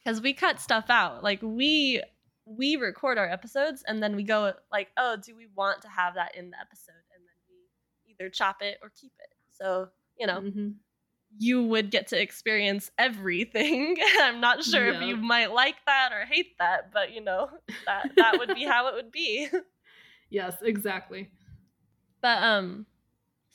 Cuz 0.06 0.22
we 0.22 0.34
cut 0.34 0.60
stuff 0.60 0.86
out. 0.89 1.24
Like 1.24 1.39
we 1.41 2.02
we 2.46 2.78
record 2.78 3.17
our 3.17 3.28
episodes 3.30 3.84
and 3.88 4.02
then 4.02 4.15
we 4.15 4.24
go 4.24 4.54
like, 4.72 4.89
"Oh, 4.96 5.17
do 5.17 5.36
we 5.36 5.48
want 5.56 5.82
to 5.82 5.89
have 5.89 6.13
that 6.15 6.34
in 6.36 6.50
the 6.52 6.58
episode?" 6.60 6.93
And 7.13 7.24
then 7.26 7.36
we 7.50 8.12
either 8.13 8.30
chop 8.30 8.62
it 8.62 8.78
or 8.82 8.89
keep 9.00 9.12
it. 9.20 9.34
So, 9.52 9.89
you 10.17 10.26
know, 10.28 10.39
Mhm. 10.41 10.76
you 11.39 11.62
would 11.63 11.91
get 11.91 12.08
to 12.08 12.22
experience 12.22 12.89
everything. 12.98 13.98
I'm 14.22 14.39
not 14.39 14.63
sure 14.63 14.88
if 14.88 15.02
you 15.02 15.17
might 15.17 15.52
like 15.52 15.76
that 15.88 16.13
or 16.13 16.24
hate 16.26 16.58
that, 16.60 16.93
but 16.93 17.12
you 17.12 17.20
know, 17.20 17.50
that 17.86 18.12
that 18.15 18.38
would 18.39 18.56
be 18.56 18.63
how 18.63 18.88
it 18.88 18.93
would 18.96 19.12
be. 19.12 19.50
yes 20.30 20.56
exactly 20.62 21.30
But 22.22 22.41
um 22.43 22.86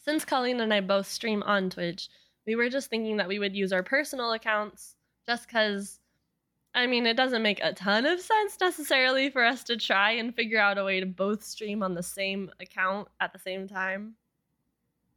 since 0.02 0.24
Colleen 0.24 0.60
and 0.60 0.72
I 0.74 0.80
both 0.80 1.06
stream 1.06 1.42
on 1.44 1.70
Twitch, 1.70 2.08
we 2.46 2.54
were 2.56 2.68
just 2.68 2.90
thinking 2.90 3.16
that 3.18 3.28
we 3.28 3.38
would 3.38 3.54
use 3.56 3.72
our 3.72 3.82
personal 3.82 4.32
accounts 4.32 4.96
just 5.26 5.48
cuz 5.48 5.98
I 6.74 6.86
mean, 6.86 7.04
it 7.06 7.18
doesn't 7.18 7.42
make 7.42 7.60
a 7.62 7.74
ton 7.74 8.06
of 8.06 8.18
sense 8.18 8.58
necessarily 8.58 9.28
for 9.28 9.44
us 9.44 9.62
to 9.64 9.76
try 9.76 10.12
and 10.12 10.34
figure 10.34 10.58
out 10.58 10.78
a 10.78 10.84
way 10.84 11.00
to 11.00 11.06
both 11.06 11.44
stream 11.44 11.82
on 11.82 11.92
the 11.94 12.02
same 12.02 12.50
account 12.60 13.08
at 13.20 13.32
the 13.34 13.38
same 13.38 13.68
time. 13.68 14.14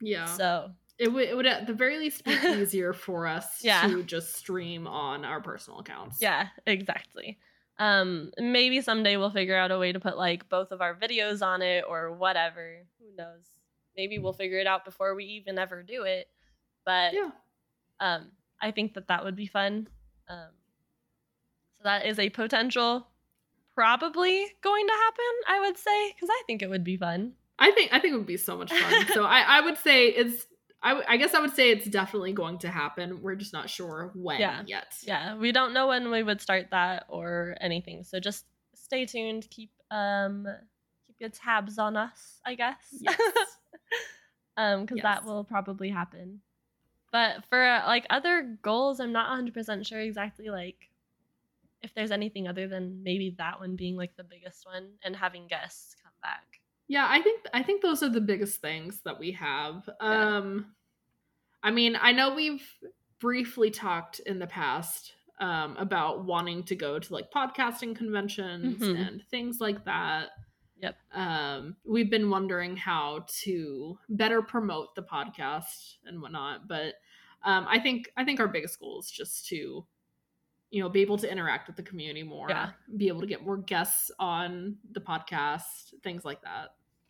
yeah 0.02 0.26
So, 0.26 0.72
it 1.00 1.08
would 1.12 1.28
it 1.30 1.36
would 1.36 1.46
at 1.46 1.66
the 1.68 1.74
very 1.74 1.98
least 1.98 2.24
be 2.26 2.32
easier 2.62 2.92
for 2.94 3.26
us 3.28 3.64
Yeah. 3.64 3.88
to 3.88 4.04
just 4.04 4.34
stream 4.36 4.86
on 4.88 5.24
our 5.26 5.42
personal 5.42 5.80
accounts 5.80 6.22
yeah, 6.22 6.50
exactly. 6.66 7.40
Um 7.80 8.32
maybe 8.38 8.82
someday 8.82 9.18
we'll 9.18 9.32
figure 9.32 9.56
out 9.58 9.72
a 9.72 9.80
way 9.80 9.92
to 9.94 10.00
put 10.00 10.18
like 10.18 10.48
both 10.50 10.72
of 10.72 10.82
our 10.82 10.94
videos 10.96 11.42
on 11.46 11.62
it 11.62 11.84
or 11.88 12.12
whatever. 12.14 12.84
Who 13.00 13.16
knows? 13.16 13.46
Maybe 13.98 14.20
we'll 14.20 14.34
figure 14.34 14.60
it 14.60 14.68
out 14.68 14.86
before 14.86 15.16
we 15.16 15.26
even 15.26 15.58
ever 15.58 15.84
do 15.84 16.04
it. 16.04 16.28
But 16.86 17.14
yeah 17.14 17.32
um 18.02 18.30
i 18.62 18.72
think 18.72 18.94
that 18.94 19.08
that 19.08 19.24
would 19.24 19.36
be 19.38 19.48
fun 19.48 19.88
um 20.28 20.50
so 21.78 21.82
that 21.86 22.06
is 22.06 22.20
a 22.20 22.30
potential 22.30 23.08
probably 23.74 24.46
going 24.62 24.86
to 24.88 24.94
happen 24.94 25.26
i 25.48 25.60
would 25.62 25.78
say 25.78 26.12
because 26.14 26.30
i 26.30 26.42
think 26.48 26.62
it 26.62 26.70
would 26.70 26.84
be 26.84 26.98
fun 26.98 27.34
I 27.58 27.72
think 27.72 27.94
I 27.94 28.00
think 28.00 28.14
it 28.14 28.18
would 28.18 28.28
be 28.28 28.36
so 28.36 28.58
much 28.58 28.70
fun. 28.74 29.08
so 29.14 29.24
I, 29.24 29.40
I 29.40 29.62
would 29.62 29.78
say 29.78 30.08
it's 30.08 30.46
I, 30.84 30.90
w- 30.90 31.06
I 31.08 31.16
guess 31.16 31.34
I 31.34 31.40
would 31.40 31.54
say 31.56 31.72
it's 31.72 31.88
definitely 31.88 32.34
going 32.34 32.58
to 32.60 32.68
happen. 32.70 33.22
We're 33.22 33.36
just 33.36 33.54
not 33.54 33.70
sure 33.70 34.12
when 34.14 34.42
Yeah. 34.42 34.64
yet. 34.66 34.94
yeah 35.04 35.38
we 35.38 35.54
don't 35.54 35.74
know 35.74 35.88
when 35.88 36.12
we 36.12 36.22
would 36.22 36.42
start 36.42 36.72
that 36.72 37.06
or 37.08 37.56
anything 37.62 38.04
so 38.04 38.20
just 38.20 38.44
stay 38.74 39.06
tuned 39.06 39.48
keep 39.50 39.72
um 39.90 40.46
keep 41.08 41.16
your 41.22 41.30
tabs 41.30 41.80
on 41.80 41.96
us 41.96 42.42
i 42.46 42.56
guess 42.56 42.76
Yes. 43.00 43.18
um 44.58 44.86
because 44.86 45.02
that 45.02 45.26
will 45.26 45.44
probably 45.44 45.90
happen 45.90 46.42
but 47.12 47.44
for 47.50 47.64
uh, 47.64 47.86
like 47.88 48.06
other 48.10 48.58
goals 48.62 49.00
i'm 49.00 49.12
not 49.12 49.30
100% 49.30 49.86
sure 49.86 50.00
exactly 50.00 50.50
like 50.50 50.90
if 51.82 51.94
there's 51.94 52.12
anything 52.12 52.48
other 52.48 52.68
than 52.68 53.04
maybe 53.04 53.36
that 53.38 53.60
one 53.60 53.76
being 53.76 53.96
like 53.96 54.16
the 54.16 54.24
biggest 54.24 54.66
one 54.66 54.90
and 55.04 55.16
having 55.16 55.48
guests 55.48 55.96
come 56.02 56.14
back 56.22 56.60
Yeah, 56.88 57.08
I 57.10 57.22
think 57.22 57.42
I 57.54 57.64
think 57.64 57.82
those 57.82 58.02
are 58.04 58.10
the 58.10 58.22
biggest 58.22 58.62
things 58.62 59.02
that 59.06 59.20
we 59.20 59.32
have. 59.34 59.88
Yeah. 60.02 60.38
Um 60.38 60.76
I 61.64 61.72
mean, 61.72 61.98
I 62.00 62.12
know 62.12 62.34
we've 62.36 62.68
briefly 63.20 63.72
talked 63.72 64.20
in 64.20 64.40
the 64.40 64.48
past 64.48 65.14
um 65.40 65.76
about 65.78 66.26
wanting 66.26 66.64
to 66.64 66.76
go 66.76 66.98
to 67.00 67.14
like 67.14 67.32
podcasting 67.32 67.96
conventions 67.96 68.82
Mhm. 68.82 69.08
and 69.08 69.24
things 69.30 69.60
like 69.60 69.84
that. 69.86 70.30
Yep. 70.82 70.96
Um 71.14 71.76
we've 71.86 72.10
been 72.10 72.30
wondering 72.30 72.76
how 72.78 73.26
to 73.44 73.98
better 74.10 74.42
promote 74.42 74.96
the 74.96 75.02
podcast 75.04 75.96
and 76.06 76.22
whatnot, 76.22 76.68
but 76.68 76.96
um 77.44 77.66
I 77.70 77.80
think 77.80 78.10
I 78.18 78.24
think 78.26 78.40
our 78.40 78.48
biggest 78.48 78.80
goal 78.80 79.00
is 79.00 79.10
just 79.10 79.48
to 79.48 79.86
you 80.72 80.82
know 80.82 80.90
be 80.90 81.02
able 81.02 81.18
to 81.20 81.32
interact 81.32 81.68
with 81.68 81.76
the 81.78 81.84
community 81.84 82.24
more 82.24 82.50
Yeah. 82.50 82.72
be 82.98 83.08
able 83.08 83.22
to 83.22 83.28
get 83.28 83.46
more 83.46 83.58
guests 83.58 84.12
on 84.20 84.78
the 84.92 85.00
podcast 85.00 85.94
things 86.04 86.26
like 86.26 86.42
that 86.42 86.70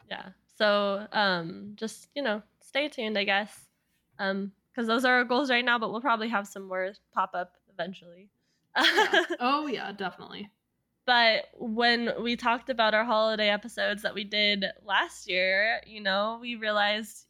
yeah 0.10 0.30
so 0.58 1.08
um 1.13 1.71
just 1.75 2.10
you 2.15 2.21
know 2.21 2.43
stay 2.62 2.89
tuned 2.89 3.17
i 3.17 3.23
guess 3.23 3.58
um 4.19 4.51
because 4.71 4.88
those 4.88 5.06
are 5.06 5.15
our 5.15 5.23
goals 5.23 5.49
right 5.49 5.63
now 5.63 5.80
but 5.80 5.89
we'll 5.89 6.01
probably 6.01 6.28
have 6.28 6.45
some 6.47 6.67
more 6.67 6.91
pop 7.13 7.32
up 7.34 7.54
eventually 7.73 8.30
Yeah. 8.78 9.23
oh 9.39 9.67
yeah 9.67 9.91
definitely 9.93 10.49
but 11.05 11.45
when 11.57 12.11
we 12.21 12.35
talked 12.35 12.69
about 12.69 12.93
our 12.93 13.05
holiday 13.05 13.49
episodes 13.49 14.01
that 14.01 14.13
we 14.13 14.23
did 14.23 14.65
last 14.83 15.29
year 15.29 15.81
you 15.85 16.01
know 16.01 16.37
we 16.41 16.55
realized 16.55 17.25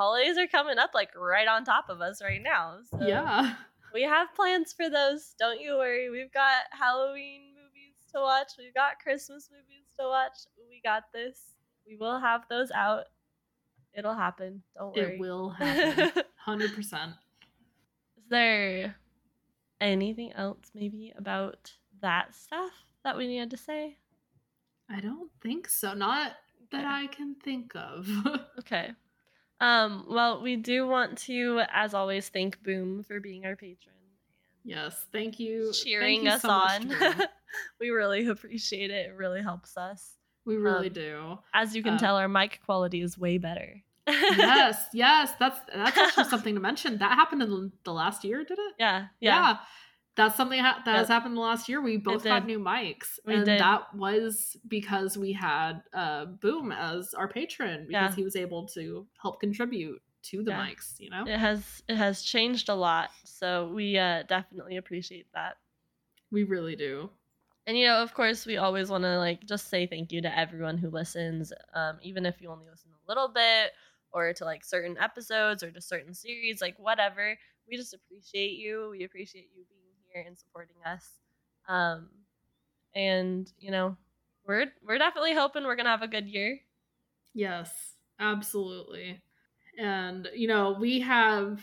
holidays 0.00 0.38
are 0.38 0.46
coming 0.46 0.78
up 0.78 0.92
like 0.94 1.10
right 1.14 1.46
on 1.46 1.62
top 1.62 1.90
of 1.90 2.00
us 2.00 2.22
right 2.22 2.42
now. 2.42 2.78
So 2.90 3.06
yeah. 3.06 3.54
we 3.92 4.02
have 4.02 4.34
plans 4.34 4.72
for 4.72 4.88
those. 4.88 5.34
Don't 5.38 5.60
you 5.60 5.76
worry. 5.76 6.08
We've 6.08 6.32
got 6.32 6.62
halloween 6.70 7.42
movies 7.54 7.96
to 8.14 8.20
watch. 8.20 8.52
We've 8.58 8.72
got 8.72 8.98
christmas 9.02 9.50
movies 9.52 9.84
to 9.98 10.06
watch. 10.06 10.38
We 10.70 10.80
got 10.82 11.04
this. 11.12 11.38
We 11.86 11.96
will 11.96 12.18
have 12.18 12.44
those 12.48 12.70
out. 12.70 13.04
It'll 13.92 14.14
happen. 14.14 14.62
Don't 14.74 14.96
worry. 14.96 15.14
it 15.14 15.20
will 15.20 15.50
happen. 15.58 16.22
100% 16.46 16.70
is 16.72 18.24
there 18.30 18.96
anything 19.82 20.32
else 20.32 20.70
maybe 20.74 21.12
about 21.18 21.72
that 22.00 22.34
stuff 22.34 22.72
that 23.04 23.16
we 23.16 23.26
needed 23.26 23.50
to 23.50 23.56
say? 23.56 23.96
I 24.88 25.00
don't 25.00 25.30
think 25.42 25.68
so. 25.68 25.94
Not 25.94 26.32
that 26.72 26.84
i 26.84 27.06
can 27.08 27.34
think 27.36 27.72
of. 27.74 28.08
Okay. 28.60 28.92
Um 29.60 30.06
well 30.08 30.42
we 30.42 30.56
do 30.56 30.86
want 30.86 31.18
to 31.18 31.62
as 31.72 31.94
always 31.94 32.28
thank 32.28 32.62
boom 32.62 33.02
for 33.02 33.20
being 33.20 33.44
our 33.46 33.56
patron 33.56 33.94
yes 34.64 35.06
thank 35.12 35.40
you. 35.40 35.66
And 35.66 35.74
Thank 35.74 35.84
cheering 35.84 36.24
you 36.24 36.30
us 36.30 36.42
so 36.42 36.50
on. 36.50 36.94
We 37.80 37.90
really 37.90 38.26
appreciate 38.28 38.90
it. 38.92 39.06
It 39.08 39.14
really 39.16 39.42
helps 39.42 39.76
us. 39.76 40.14
We 40.44 40.56
really 40.56 40.86
Um, 40.86 40.92
do. 40.92 41.38
As 41.52 41.74
you 41.74 41.82
can 41.82 41.94
Um, 41.94 41.98
tell, 41.98 42.16
our 42.16 42.28
mic 42.28 42.60
quality 42.64 43.00
is 43.02 43.18
way 43.18 43.38
better. 43.38 43.82
yes 44.06 44.86
yes 44.92 45.32
that's 45.40 45.58
that's 45.74 45.98
actually 45.98 46.24
something 46.24 46.54
to 46.54 46.60
mention. 46.60 46.98
That 46.98 47.12
happened 47.12 47.42
in 47.42 47.72
the 47.84 47.92
last 47.92 48.22
year 48.24 48.44
did 48.44 48.58
it? 48.58 48.74
Yeah, 48.78 49.06
yeah. 49.20 49.58
That's 50.24 50.36
something 50.36 50.60
ha- 50.60 50.82
that 50.84 50.96
has 50.96 51.08
happened 51.08 51.36
the 51.36 51.40
last 51.40 51.68
year. 51.68 51.80
We 51.80 51.96
both 51.96 52.24
got 52.24 52.46
new 52.46 52.58
mics, 52.58 53.18
We 53.24 53.34
and 53.34 53.44
did. 53.46 53.60
that 53.60 53.94
was 53.94 54.56
because 54.68 55.16
we 55.18 55.32
had 55.32 55.82
uh, 55.92 56.26
Boom 56.26 56.72
as 56.72 57.14
our 57.14 57.28
patron 57.28 57.86
because 57.88 58.12
Yeah. 58.12 58.16
he 58.16 58.24
was 58.24 58.36
able 58.36 58.66
to 58.68 59.06
help 59.20 59.40
contribute 59.40 60.00
to 60.24 60.42
the 60.42 60.50
Yeah. 60.50 60.66
mics. 60.66 60.98
You 61.00 61.10
know, 61.10 61.24
It 61.26 61.38
has 61.38 61.82
it 61.88 61.96
has 61.96 62.22
changed 62.22 62.68
a 62.68 62.74
lot, 62.74 63.10
so 63.24 63.68
we 63.72 63.96
uh, 63.98 64.22
definitely 64.24 64.76
appreciate 64.76 65.26
that. 65.34 65.56
we 66.30 66.44
really 66.44 66.76
do. 66.76 67.10
And 67.66 67.76
you 67.78 67.86
know, 67.86 68.02
of 68.02 68.14
course, 68.14 68.46
we 68.46 68.56
always 68.56 68.90
want 68.90 69.04
to 69.04 69.18
like 69.18 69.44
just 69.46 69.68
say 69.68 69.86
thank 69.86 70.12
you 70.12 70.22
to 70.22 70.38
everyone 70.38 70.78
who 70.78 70.90
listens, 70.90 71.52
um, 71.74 71.98
even 72.02 72.26
if 72.26 72.40
you 72.40 72.50
only 72.50 72.66
listen 72.68 72.90
a 72.92 73.08
little 73.08 73.28
bit, 73.28 73.72
or 74.12 74.32
to 74.32 74.44
like 74.44 74.64
certain 74.64 74.96
episodes 74.98 75.62
or 75.62 75.70
to 75.70 75.80
certain 75.80 76.14
series, 76.14 76.60
like 76.60 76.76
whatever. 76.78 77.36
We 77.68 77.76
just 77.76 77.94
appreciate 77.94 78.58
you. 78.58 78.88
We 78.90 79.04
appreciate 79.04 79.50
you 79.54 79.64
being 79.68 79.79
here 80.12 80.24
and 80.26 80.38
supporting 80.38 80.76
us. 80.86 81.20
Um, 81.68 82.08
and 82.94 83.50
you 83.58 83.70
know, 83.70 83.96
we're 84.46 84.66
we're 84.86 84.98
definitely 84.98 85.34
hoping 85.34 85.64
we're 85.64 85.76
gonna 85.76 85.90
have 85.90 86.02
a 86.02 86.08
good 86.08 86.28
year. 86.28 86.60
Yes, 87.34 87.94
absolutely. 88.18 89.22
And 89.78 90.28
you 90.34 90.48
know, 90.48 90.76
we 90.78 91.00
have. 91.00 91.60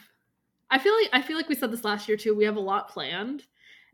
I 0.70 0.80
feel 0.80 0.96
like 0.96 1.10
I 1.14 1.22
feel 1.22 1.38
like 1.38 1.50
we 1.50 1.56
said 1.56 1.72
this 1.72 1.84
last 1.84 2.08
year 2.08 2.18
too. 2.18 2.36
We 2.36 2.46
have 2.46 2.58
a 2.58 2.62
lot 2.62 2.90
planned. 2.90 3.44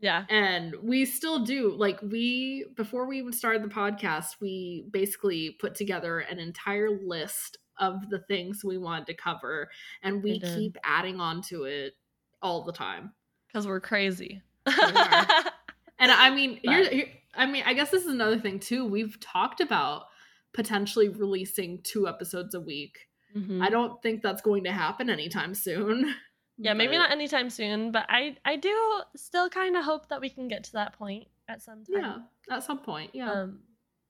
Yeah, 0.00 0.24
and 0.28 0.74
we 0.82 1.04
still 1.06 1.44
do 1.44 1.74
like 1.74 2.00
we 2.02 2.66
before 2.76 3.06
we 3.06 3.18
even 3.18 3.32
started 3.32 3.62
the 3.62 3.68
podcast 3.68 4.40
we 4.40 4.86
basically 4.90 5.56
put 5.60 5.74
together 5.74 6.18
an 6.18 6.38
entire 6.38 6.90
list 6.90 7.58
of 7.78 8.10
the 8.10 8.18
things 8.18 8.62
we 8.64 8.76
wanted 8.76 9.06
to 9.06 9.14
cover 9.14 9.70
and 10.02 10.22
we 10.22 10.34
We 10.34 10.40
keep 10.40 10.76
adding 10.84 11.20
on 11.20 11.42
to 11.42 11.64
it 11.64 11.94
all 12.42 12.64
the 12.64 12.72
time 12.72 13.12
because 13.54 13.66
we're 13.68 13.80
crazy. 13.80 14.42
are. 14.66 14.74
and 15.98 16.10
i 16.10 16.28
mean 16.34 16.58
But- 16.64 16.92
i 17.34 17.46
mean 17.46 17.62
i 17.66 17.72
guess 17.74 17.90
this 17.90 18.02
is 18.04 18.12
another 18.12 18.38
thing 18.38 18.58
too 18.58 18.84
we've 18.86 19.18
talked 19.20 19.60
about 19.60 20.06
potentially 20.52 21.08
releasing 21.08 21.82
two 21.82 22.08
episodes 22.08 22.54
a 22.54 22.60
week 22.60 23.08
Mhm. 23.36 23.62
i 23.62 23.68
don't 23.68 24.00
think 24.02 24.22
that's 24.22 24.40
going 24.42 24.64
to 24.64 24.72
happen 24.72 25.08
anytime 25.10 25.54
soon 25.54 26.14
Yeah, 26.56 26.72
maybe 26.74 26.96
not 26.96 27.10
anytime 27.10 27.50
soon, 27.50 27.90
but 27.90 28.06
I 28.08 28.36
I 28.44 28.54
do 28.54 28.72
still 29.16 29.50
kind 29.50 29.76
of 29.76 29.82
hope 29.84 30.08
that 30.10 30.20
we 30.20 30.30
can 30.30 30.46
get 30.46 30.62
to 30.64 30.72
that 30.74 30.92
point 30.96 31.26
at 31.48 31.60
some 31.62 31.82
time. 31.84 31.96
yeah 31.98 32.16
at 32.56 32.62
some 32.62 32.78
point 32.78 33.10
yeah 33.12 33.32
Um, 33.32 33.58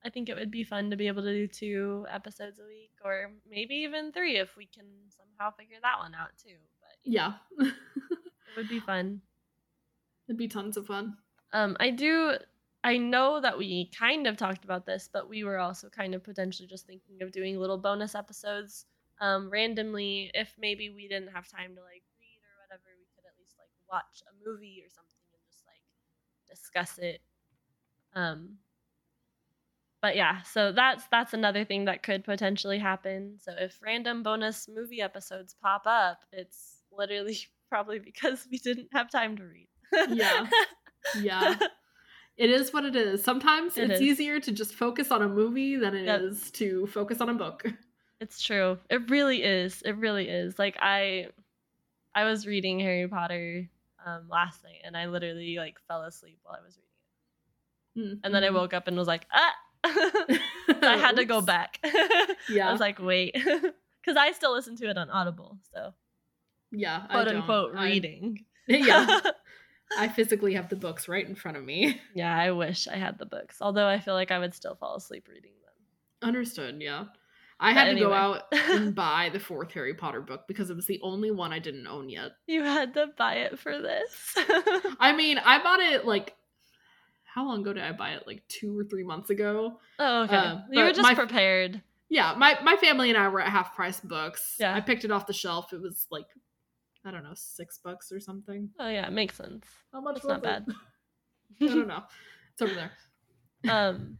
I 0.04 0.10
think 0.10 0.28
it 0.28 0.36
would 0.36 0.50
be 0.50 0.62
fun 0.62 0.90
to 0.90 0.96
be 0.96 1.06
able 1.08 1.22
to 1.22 1.32
do 1.32 1.46
two 1.48 2.04
episodes 2.10 2.60
a 2.60 2.66
week, 2.66 2.92
or 3.02 3.30
maybe 3.48 3.76
even 3.88 4.12
three 4.12 4.36
if 4.36 4.54
we 4.58 4.66
can 4.66 4.84
somehow 5.08 5.52
figure 5.56 5.78
that 5.80 5.96
one 5.98 6.14
out 6.14 6.36
too. 6.36 6.58
But 6.82 6.96
yeah 7.04 7.32
it 7.58 8.54
would 8.58 8.68
be 8.68 8.80
fun. 8.80 9.22
It'd 10.28 10.38
be 10.38 10.48
tons 10.48 10.76
of 10.76 10.86
fun 10.86 11.16
Um, 11.52 11.76
I 11.80 11.90
do. 11.90 12.36
I 12.82 12.98
know 12.98 13.40
that 13.40 13.56
we 13.56 13.90
kind 13.96 14.26
of 14.26 14.36
talked 14.36 14.64
about 14.64 14.84
this, 14.86 15.08
but 15.10 15.28
we 15.28 15.44
were 15.44 15.58
also 15.58 15.88
kind 15.88 16.14
of 16.14 16.22
potentially 16.22 16.68
just 16.68 16.86
thinking 16.86 17.22
of 17.22 17.32
doing 17.32 17.58
little 17.58 17.78
bonus 17.78 18.14
episodes 18.14 18.86
um, 19.20 19.48
randomly 19.50 20.30
if 20.34 20.54
maybe 20.58 20.90
we 20.90 21.08
didn't 21.08 21.28
have 21.32 21.48
time 21.48 21.74
to 21.76 21.80
like 21.82 22.02
read 22.20 22.40
or 22.44 22.54
whatever. 22.60 22.88
We 22.98 23.06
could 23.14 23.24
at 23.24 23.38
least 23.38 23.56
like 23.58 23.70
watch 23.90 24.22
a 24.28 24.32
movie 24.48 24.82
or 24.84 24.90
something 24.90 25.22
and 25.32 25.42
just 25.46 25.64
like 25.66 25.84
discuss 26.50 26.98
it. 26.98 27.22
Um, 28.14 28.58
but 30.02 30.16
yeah, 30.16 30.42
so 30.42 30.72
that's 30.72 31.06
that's 31.08 31.32
another 31.32 31.64
thing 31.64 31.86
that 31.86 32.02
could 32.02 32.24
potentially 32.24 32.78
happen. 32.78 33.38
So 33.40 33.52
if 33.58 33.80
random 33.82 34.22
bonus 34.22 34.68
movie 34.68 35.00
episodes 35.00 35.54
pop 35.62 35.82
up, 35.86 36.20
it's 36.32 36.82
literally 36.92 37.38
probably 37.70 37.98
because 37.98 38.46
we 38.50 38.58
didn't 38.58 38.88
have 38.92 39.10
time 39.10 39.36
to 39.38 39.44
read. 39.44 39.68
Yeah. 40.10 40.46
yeah 41.20 41.56
it 42.36 42.50
is 42.50 42.72
what 42.72 42.84
it 42.84 42.96
is 42.96 43.22
sometimes 43.22 43.76
It 43.78 43.90
it's 43.90 44.00
is. 44.00 44.02
easier 44.02 44.40
to 44.40 44.52
just 44.52 44.74
focus 44.74 45.10
on 45.10 45.22
a 45.22 45.28
movie 45.28 45.76
than 45.76 45.94
it 45.94 46.08
is 46.08 46.44
Yep. 46.46 46.52
to 46.54 46.86
focus 46.88 47.20
on 47.20 47.28
a 47.28 47.34
book 47.34 47.64
It's 48.20 48.40
true. 48.42 48.78
It 48.88 49.10
really 49.10 49.42
is. 49.42 49.82
It 49.82 49.96
really 49.96 50.28
is. 50.28 50.58
Like 50.58 50.76
I 50.80 51.28
I 52.14 52.24
was 52.24 52.46
reading 52.46 52.78
Harry 52.80 53.06
Potter 53.08 53.68
um 54.06 54.28
last 54.30 54.62
night 54.64 54.80
and 54.84 54.96
I 54.96 55.06
literally 55.06 55.56
like 55.58 55.76
fell 55.88 56.02
asleep 56.04 56.38
while 56.44 56.56
I 56.58 56.64
was 56.64 56.78
reading 57.96 58.12
it. 58.14 58.20
And 58.24 58.34
then 58.34 58.42
I 58.44 58.48
Mhm. 58.48 58.54
woke 58.54 58.72
up 58.72 58.88
and 58.88 58.96
was 58.96 59.08
like, 59.08 59.26
"Ah." 59.32 59.54
I 59.84 60.96
had 60.96 61.16
to 61.16 61.24
go 61.24 61.40
back. 61.42 61.84
Yeah. 62.48 62.68
I 62.68 62.72
was 62.72 62.80
like, 62.80 62.98
"Wait." 62.98 63.34
Cuz 64.04 64.16
I 64.16 64.32
still 64.32 64.52
listen 64.54 64.76
to 64.76 64.88
it 64.88 64.96
on 64.96 65.10
Audible. 65.10 65.58
So, 65.72 65.92
yeah 66.72 67.04
I 67.08 67.12
quote 67.14 67.26
don't. 67.28 67.36
unquote 67.36 67.76
I- 67.76 67.84
reading. 67.84 68.44
yeah 68.68 69.20
i 69.98 70.08
physically 70.08 70.54
have 70.54 70.68
the 70.68 70.76
books 70.76 71.08
right 71.08 71.26
in 71.28 71.34
front 71.34 71.56
of 71.56 71.64
me 71.64 72.00
yeah, 72.14 72.36
I 72.36 72.50
wish 72.52 72.88
I 72.88 72.96
had 72.96 73.18
the 73.18 73.26
books. 73.26 73.58
Although 73.60 73.86
I 73.86 74.00
feel 74.00 74.14
like 74.14 74.30
I 74.30 74.38
would 74.38 74.54
still 74.54 74.74
fall 74.74 74.96
asleep 74.96 75.28
reading 75.28 75.52
them. 75.62 76.28
understood 76.28 76.80
yeah 76.80 77.04
i 77.60 77.72
But 77.72 77.86
had 77.86 77.94
to 77.94 78.00
go 78.00 78.12
out 78.12 78.42
and 78.52 78.94
buy 79.06 79.30
the 79.32 79.38
fourth 79.38 79.72
harry 79.72 79.94
potter 79.94 80.20
book 80.20 80.42
because 80.48 80.70
it 80.70 80.76
was 80.76 80.86
the 80.86 81.00
only 81.02 81.30
one 81.30 81.52
i 81.52 81.58
didn't 81.60 81.86
own 81.86 82.08
yet 82.08 82.32
You 82.46 82.62
had 82.64 82.94
to 82.94 83.08
buy 83.16 83.34
it 83.46 83.58
for 83.58 83.80
this. 83.80 84.10
i 84.98 85.14
mean 85.16 85.38
i 85.38 85.62
bought 85.62 85.80
it 85.80 86.04
like 86.04 86.34
how 87.24 87.46
long 87.46 87.60
ago 87.60 87.72
did 87.72 87.82
i 87.84 87.92
buy 87.92 88.10
it 88.12 88.26
like 88.26 88.42
two 88.48 88.76
or 88.78 88.84
three 88.84 89.04
months 89.04 89.30
ago 89.30 89.78
oh, 89.98 90.22
okay. 90.24 90.36
Uh, 90.36 90.58
you 90.70 90.82
were 90.82 90.90
just 90.90 91.02
my- 91.02 91.14
prepared. 91.14 91.82
Yeah, 92.10 92.34
my 92.36 92.56
my 92.62 92.76
family 92.76 93.08
and 93.08 93.18
I 93.18 93.26
were 93.28 93.40
at 93.40 93.48
half 93.48 93.74
price 93.74 93.98
books. 93.98 94.56
Yeah. 94.60 94.72
I 94.74 94.80
picked 94.80 95.04
it 95.04 95.10
off 95.10 95.26
the 95.26 95.32
shelf. 95.32 95.72
It 95.72 95.80
was 95.80 96.06
like 96.12 96.26
I 97.04 97.10
don't 97.10 97.22
know, 97.24 97.34
six 97.34 97.78
bucks 97.78 98.10
or 98.10 98.18
something. 98.20 98.70
Oh 98.78 98.88
yeah, 98.88 99.06
it 99.06 99.12
makes 99.12 99.36
sense. 99.36 99.66
How 99.92 100.00
much 100.00 100.16
was 100.16 100.24
not 100.24 100.42
bad. 100.42 100.66
I 101.60 101.66
don't 101.66 101.88
know. 101.88 102.02
It's 102.52 102.62
over 102.62 102.74
there. 102.74 102.92
um 103.70 104.18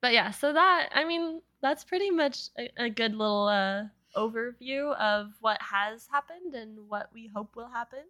but 0.00 0.12
yeah 0.12 0.30
so 0.30 0.52
that 0.52 0.88
i 0.94 1.04
mean 1.04 1.40
that's 1.60 1.82
pretty 1.82 2.08
much 2.10 2.50
a, 2.58 2.70
a 2.84 2.88
good 2.90 3.12
little 3.16 3.48
uh 3.48 3.82
overview 4.16 4.94
of 4.96 5.32
what 5.40 5.60
has 5.60 6.06
happened 6.06 6.54
and 6.54 6.78
what 6.88 7.10
we 7.12 7.26
hope 7.34 7.56
will 7.56 7.66
happen 7.68 8.04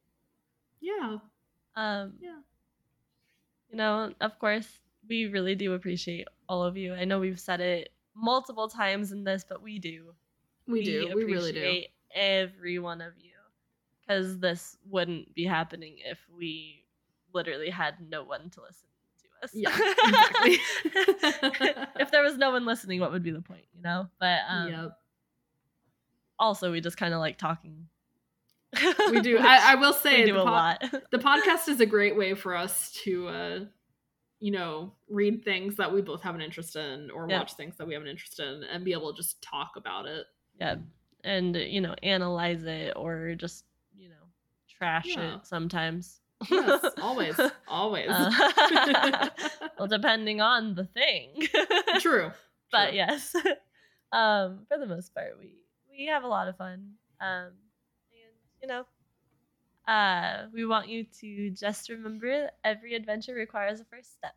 Yeah. 0.81 1.17
um 1.77 2.13
Yeah. 2.21 2.41
you 3.71 3.77
know 3.77 4.13
of 4.21 4.39
course 4.39 4.81
we 5.09 5.27
really 5.27 5.55
do 5.55 5.73
appreciate 5.75 6.27
all 6.49 6.63
of 6.63 6.77
you 6.77 6.93
i 6.95 7.05
know 7.05 7.19
we've 7.21 7.41
said 7.41 7.61
it 7.61 7.91
multiple 8.15 8.69
times 8.69 9.13
in 9.13 9.25
this 9.25 9.45
but 9.49 9.63
we 9.63 9.79
do 9.79 10.13
We, 10.67 10.83
do. 10.83 11.11
We 11.15 11.25
really 11.25 11.53
do. 11.53 11.59
appreciate 11.61 11.89
every 12.15 12.79
one 12.79 13.01
of 13.01 13.13
you 13.19 13.34
because 14.07 14.39
this 14.39 14.77
wouldn't 14.89 15.35
be 15.35 15.45
happening 15.45 15.97
if 16.05 16.19
we 16.37 16.85
literally 17.33 17.71
had 17.71 17.95
no 18.09 18.23
one 18.25 18.51
to 18.51 18.61
listen 18.63 18.89
to 19.19 19.45
us 19.45 19.51
Yeah, 19.55 19.71
exactly. 20.85 21.75
if 22.01 22.11
there 22.11 22.23
was 22.23 22.37
no 22.37 22.51
one 22.53 22.65
listening 22.67 23.01
what 23.01 23.13
would 23.13 23.23
be 23.23 23.31
the 23.31 23.41
point 23.41 23.65
you 23.75 23.83
know 23.83 24.09
but 24.21 24.41
um 24.49 24.69
yep. 24.69 24.99
also 26.39 26.71
we 26.73 26.81
just 26.81 26.97
kind 26.97 27.15
of 27.15 27.21
like 27.21 27.39
talking 27.39 27.89
We 29.11 29.21
do. 29.21 29.39
I, 29.41 29.73
I 29.73 29.75
will 29.77 29.93
say 29.93 30.21
we 30.21 30.27
do 30.27 30.33
the, 30.35 30.41
a 30.41 30.45
po- 30.45 30.51
lot 30.51 30.85
the 31.13 31.19
podcast 31.19 31.69
is 31.69 31.81
a 31.81 31.87
great 31.87 32.17
way 32.17 32.35
for 32.35 32.55
us 32.57 32.93
to 33.05 33.29
uh 33.29 33.61
you 34.41 34.51
know, 34.51 34.93
read 35.09 35.43
things 35.43 35.77
that 35.77 35.91
we 35.91 36.03
both 36.03 36.21
have 36.21 36.35
an 36.35 36.43
interest 36.43 36.77
in 36.77 37.11
or 37.11 37.27
watch 37.27 37.55
things 37.55 37.79
that 37.79 37.87
we 37.87 37.95
have 37.95 38.03
an 38.03 38.09
interest 38.09 38.41
in 38.41 38.63
and 38.71 38.85
be 38.85 38.93
able 38.93 39.11
to 39.11 39.17
just 39.17 39.41
talk 39.41 39.73
about 39.77 40.05
it. 40.05 40.27
yeah 40.61 40.75
and 41.23 41.57
you 41.57 41.81
know 41.81 41.95
analyze 42.03 42.63
it 42.65 42.93
or 42.95 43.35
just 43.37 43.65
trash 44.79 45.17
Yeah. 45.17 45.35
it 45.37 45.47
sometimes 45.47 46.21
Yes, 46.51 46.85
always. 47.01 47.41
Always. 47.69 48.11
Uh, 48.11 49.31
well 49.79 49.89
depending 49.89 50.41
on 50.41 50.75
the 50.75 50.85
thing 50.85 51.47
True. 52.01 52.31
but 52.71 52.91
True. 52.91 52.97
yes 52.97 53.35
um 54.13 54.67
for 54.69 54.79
the 54.79 54.87
most 54.87 55.15
part 55.15 55.37
we 55.41 55.55
we 55.91 56.07
have 56.07 56.25
a 56.25 56.29
lot 56.29 56.49
of 56.49 56.57
fun 56.57 56.93
um 57.21 57.53
and 58.13 58.35
you 58.63 58.69
know 58.69 58.85
uh 59.89 60.47
we 60.53 60.65
want 60.67 60.89
you 60.89 61.05
to 61.21 61.51
just 61.51 61.89
remember 61.89 62.29
that 62.43 62.57
every 62.65 62.95
adventure 62.95 63.35
requires 63.35 63.81
a 63.81 63.85
first 63.85 64.13
step 64.15 64.35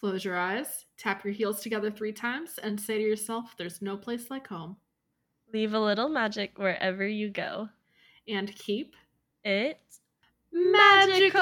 Close 0.00 0.24
your 0.24 0.36
eyes, 0.36 0.84
tap 0.98 1.24
your 1.24 1.32
heels 1.32 1.62
together 1.62 1.90
three 1.90 2.12
times, 2.12 2.58
and 2.58 2.78
say 2.78 2.98
to 2.98 3.02
yourself, 3.02 3.54
There's 3.56 3.80
no 3.80 3.96
place 3.96 4.30
like 4.30 4.46
home. 4.48 4.76
leave 5.52 5.72
a 5.72 5.80
little 5.80 6.08
magic 6.08 6.58
wherever 6.58 7.06
you 7.06 7.30
go 7.30 7.68
And 8.28 8.54
keep 8.54 8.94
it 9.46 9.78
magical! 10.52 11.40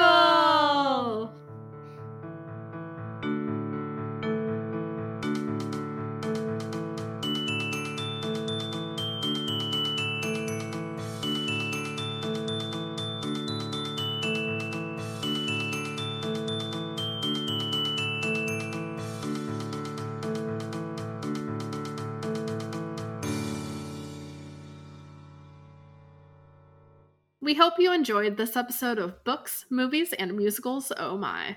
We 27.44 27.52
hope 27.52 27.74
you 27.78 27.92
enjoyed 27.92 28.38
this 28.38 28.56
episode 28.56 28.98
of 28.98 29.22
Books, 29.22 29.66
Movies, 29.68 30.14
and 30.14 30.34
Musicals. 30.34 30.90
Oh 30.96 31.18
my. 31.18 31.56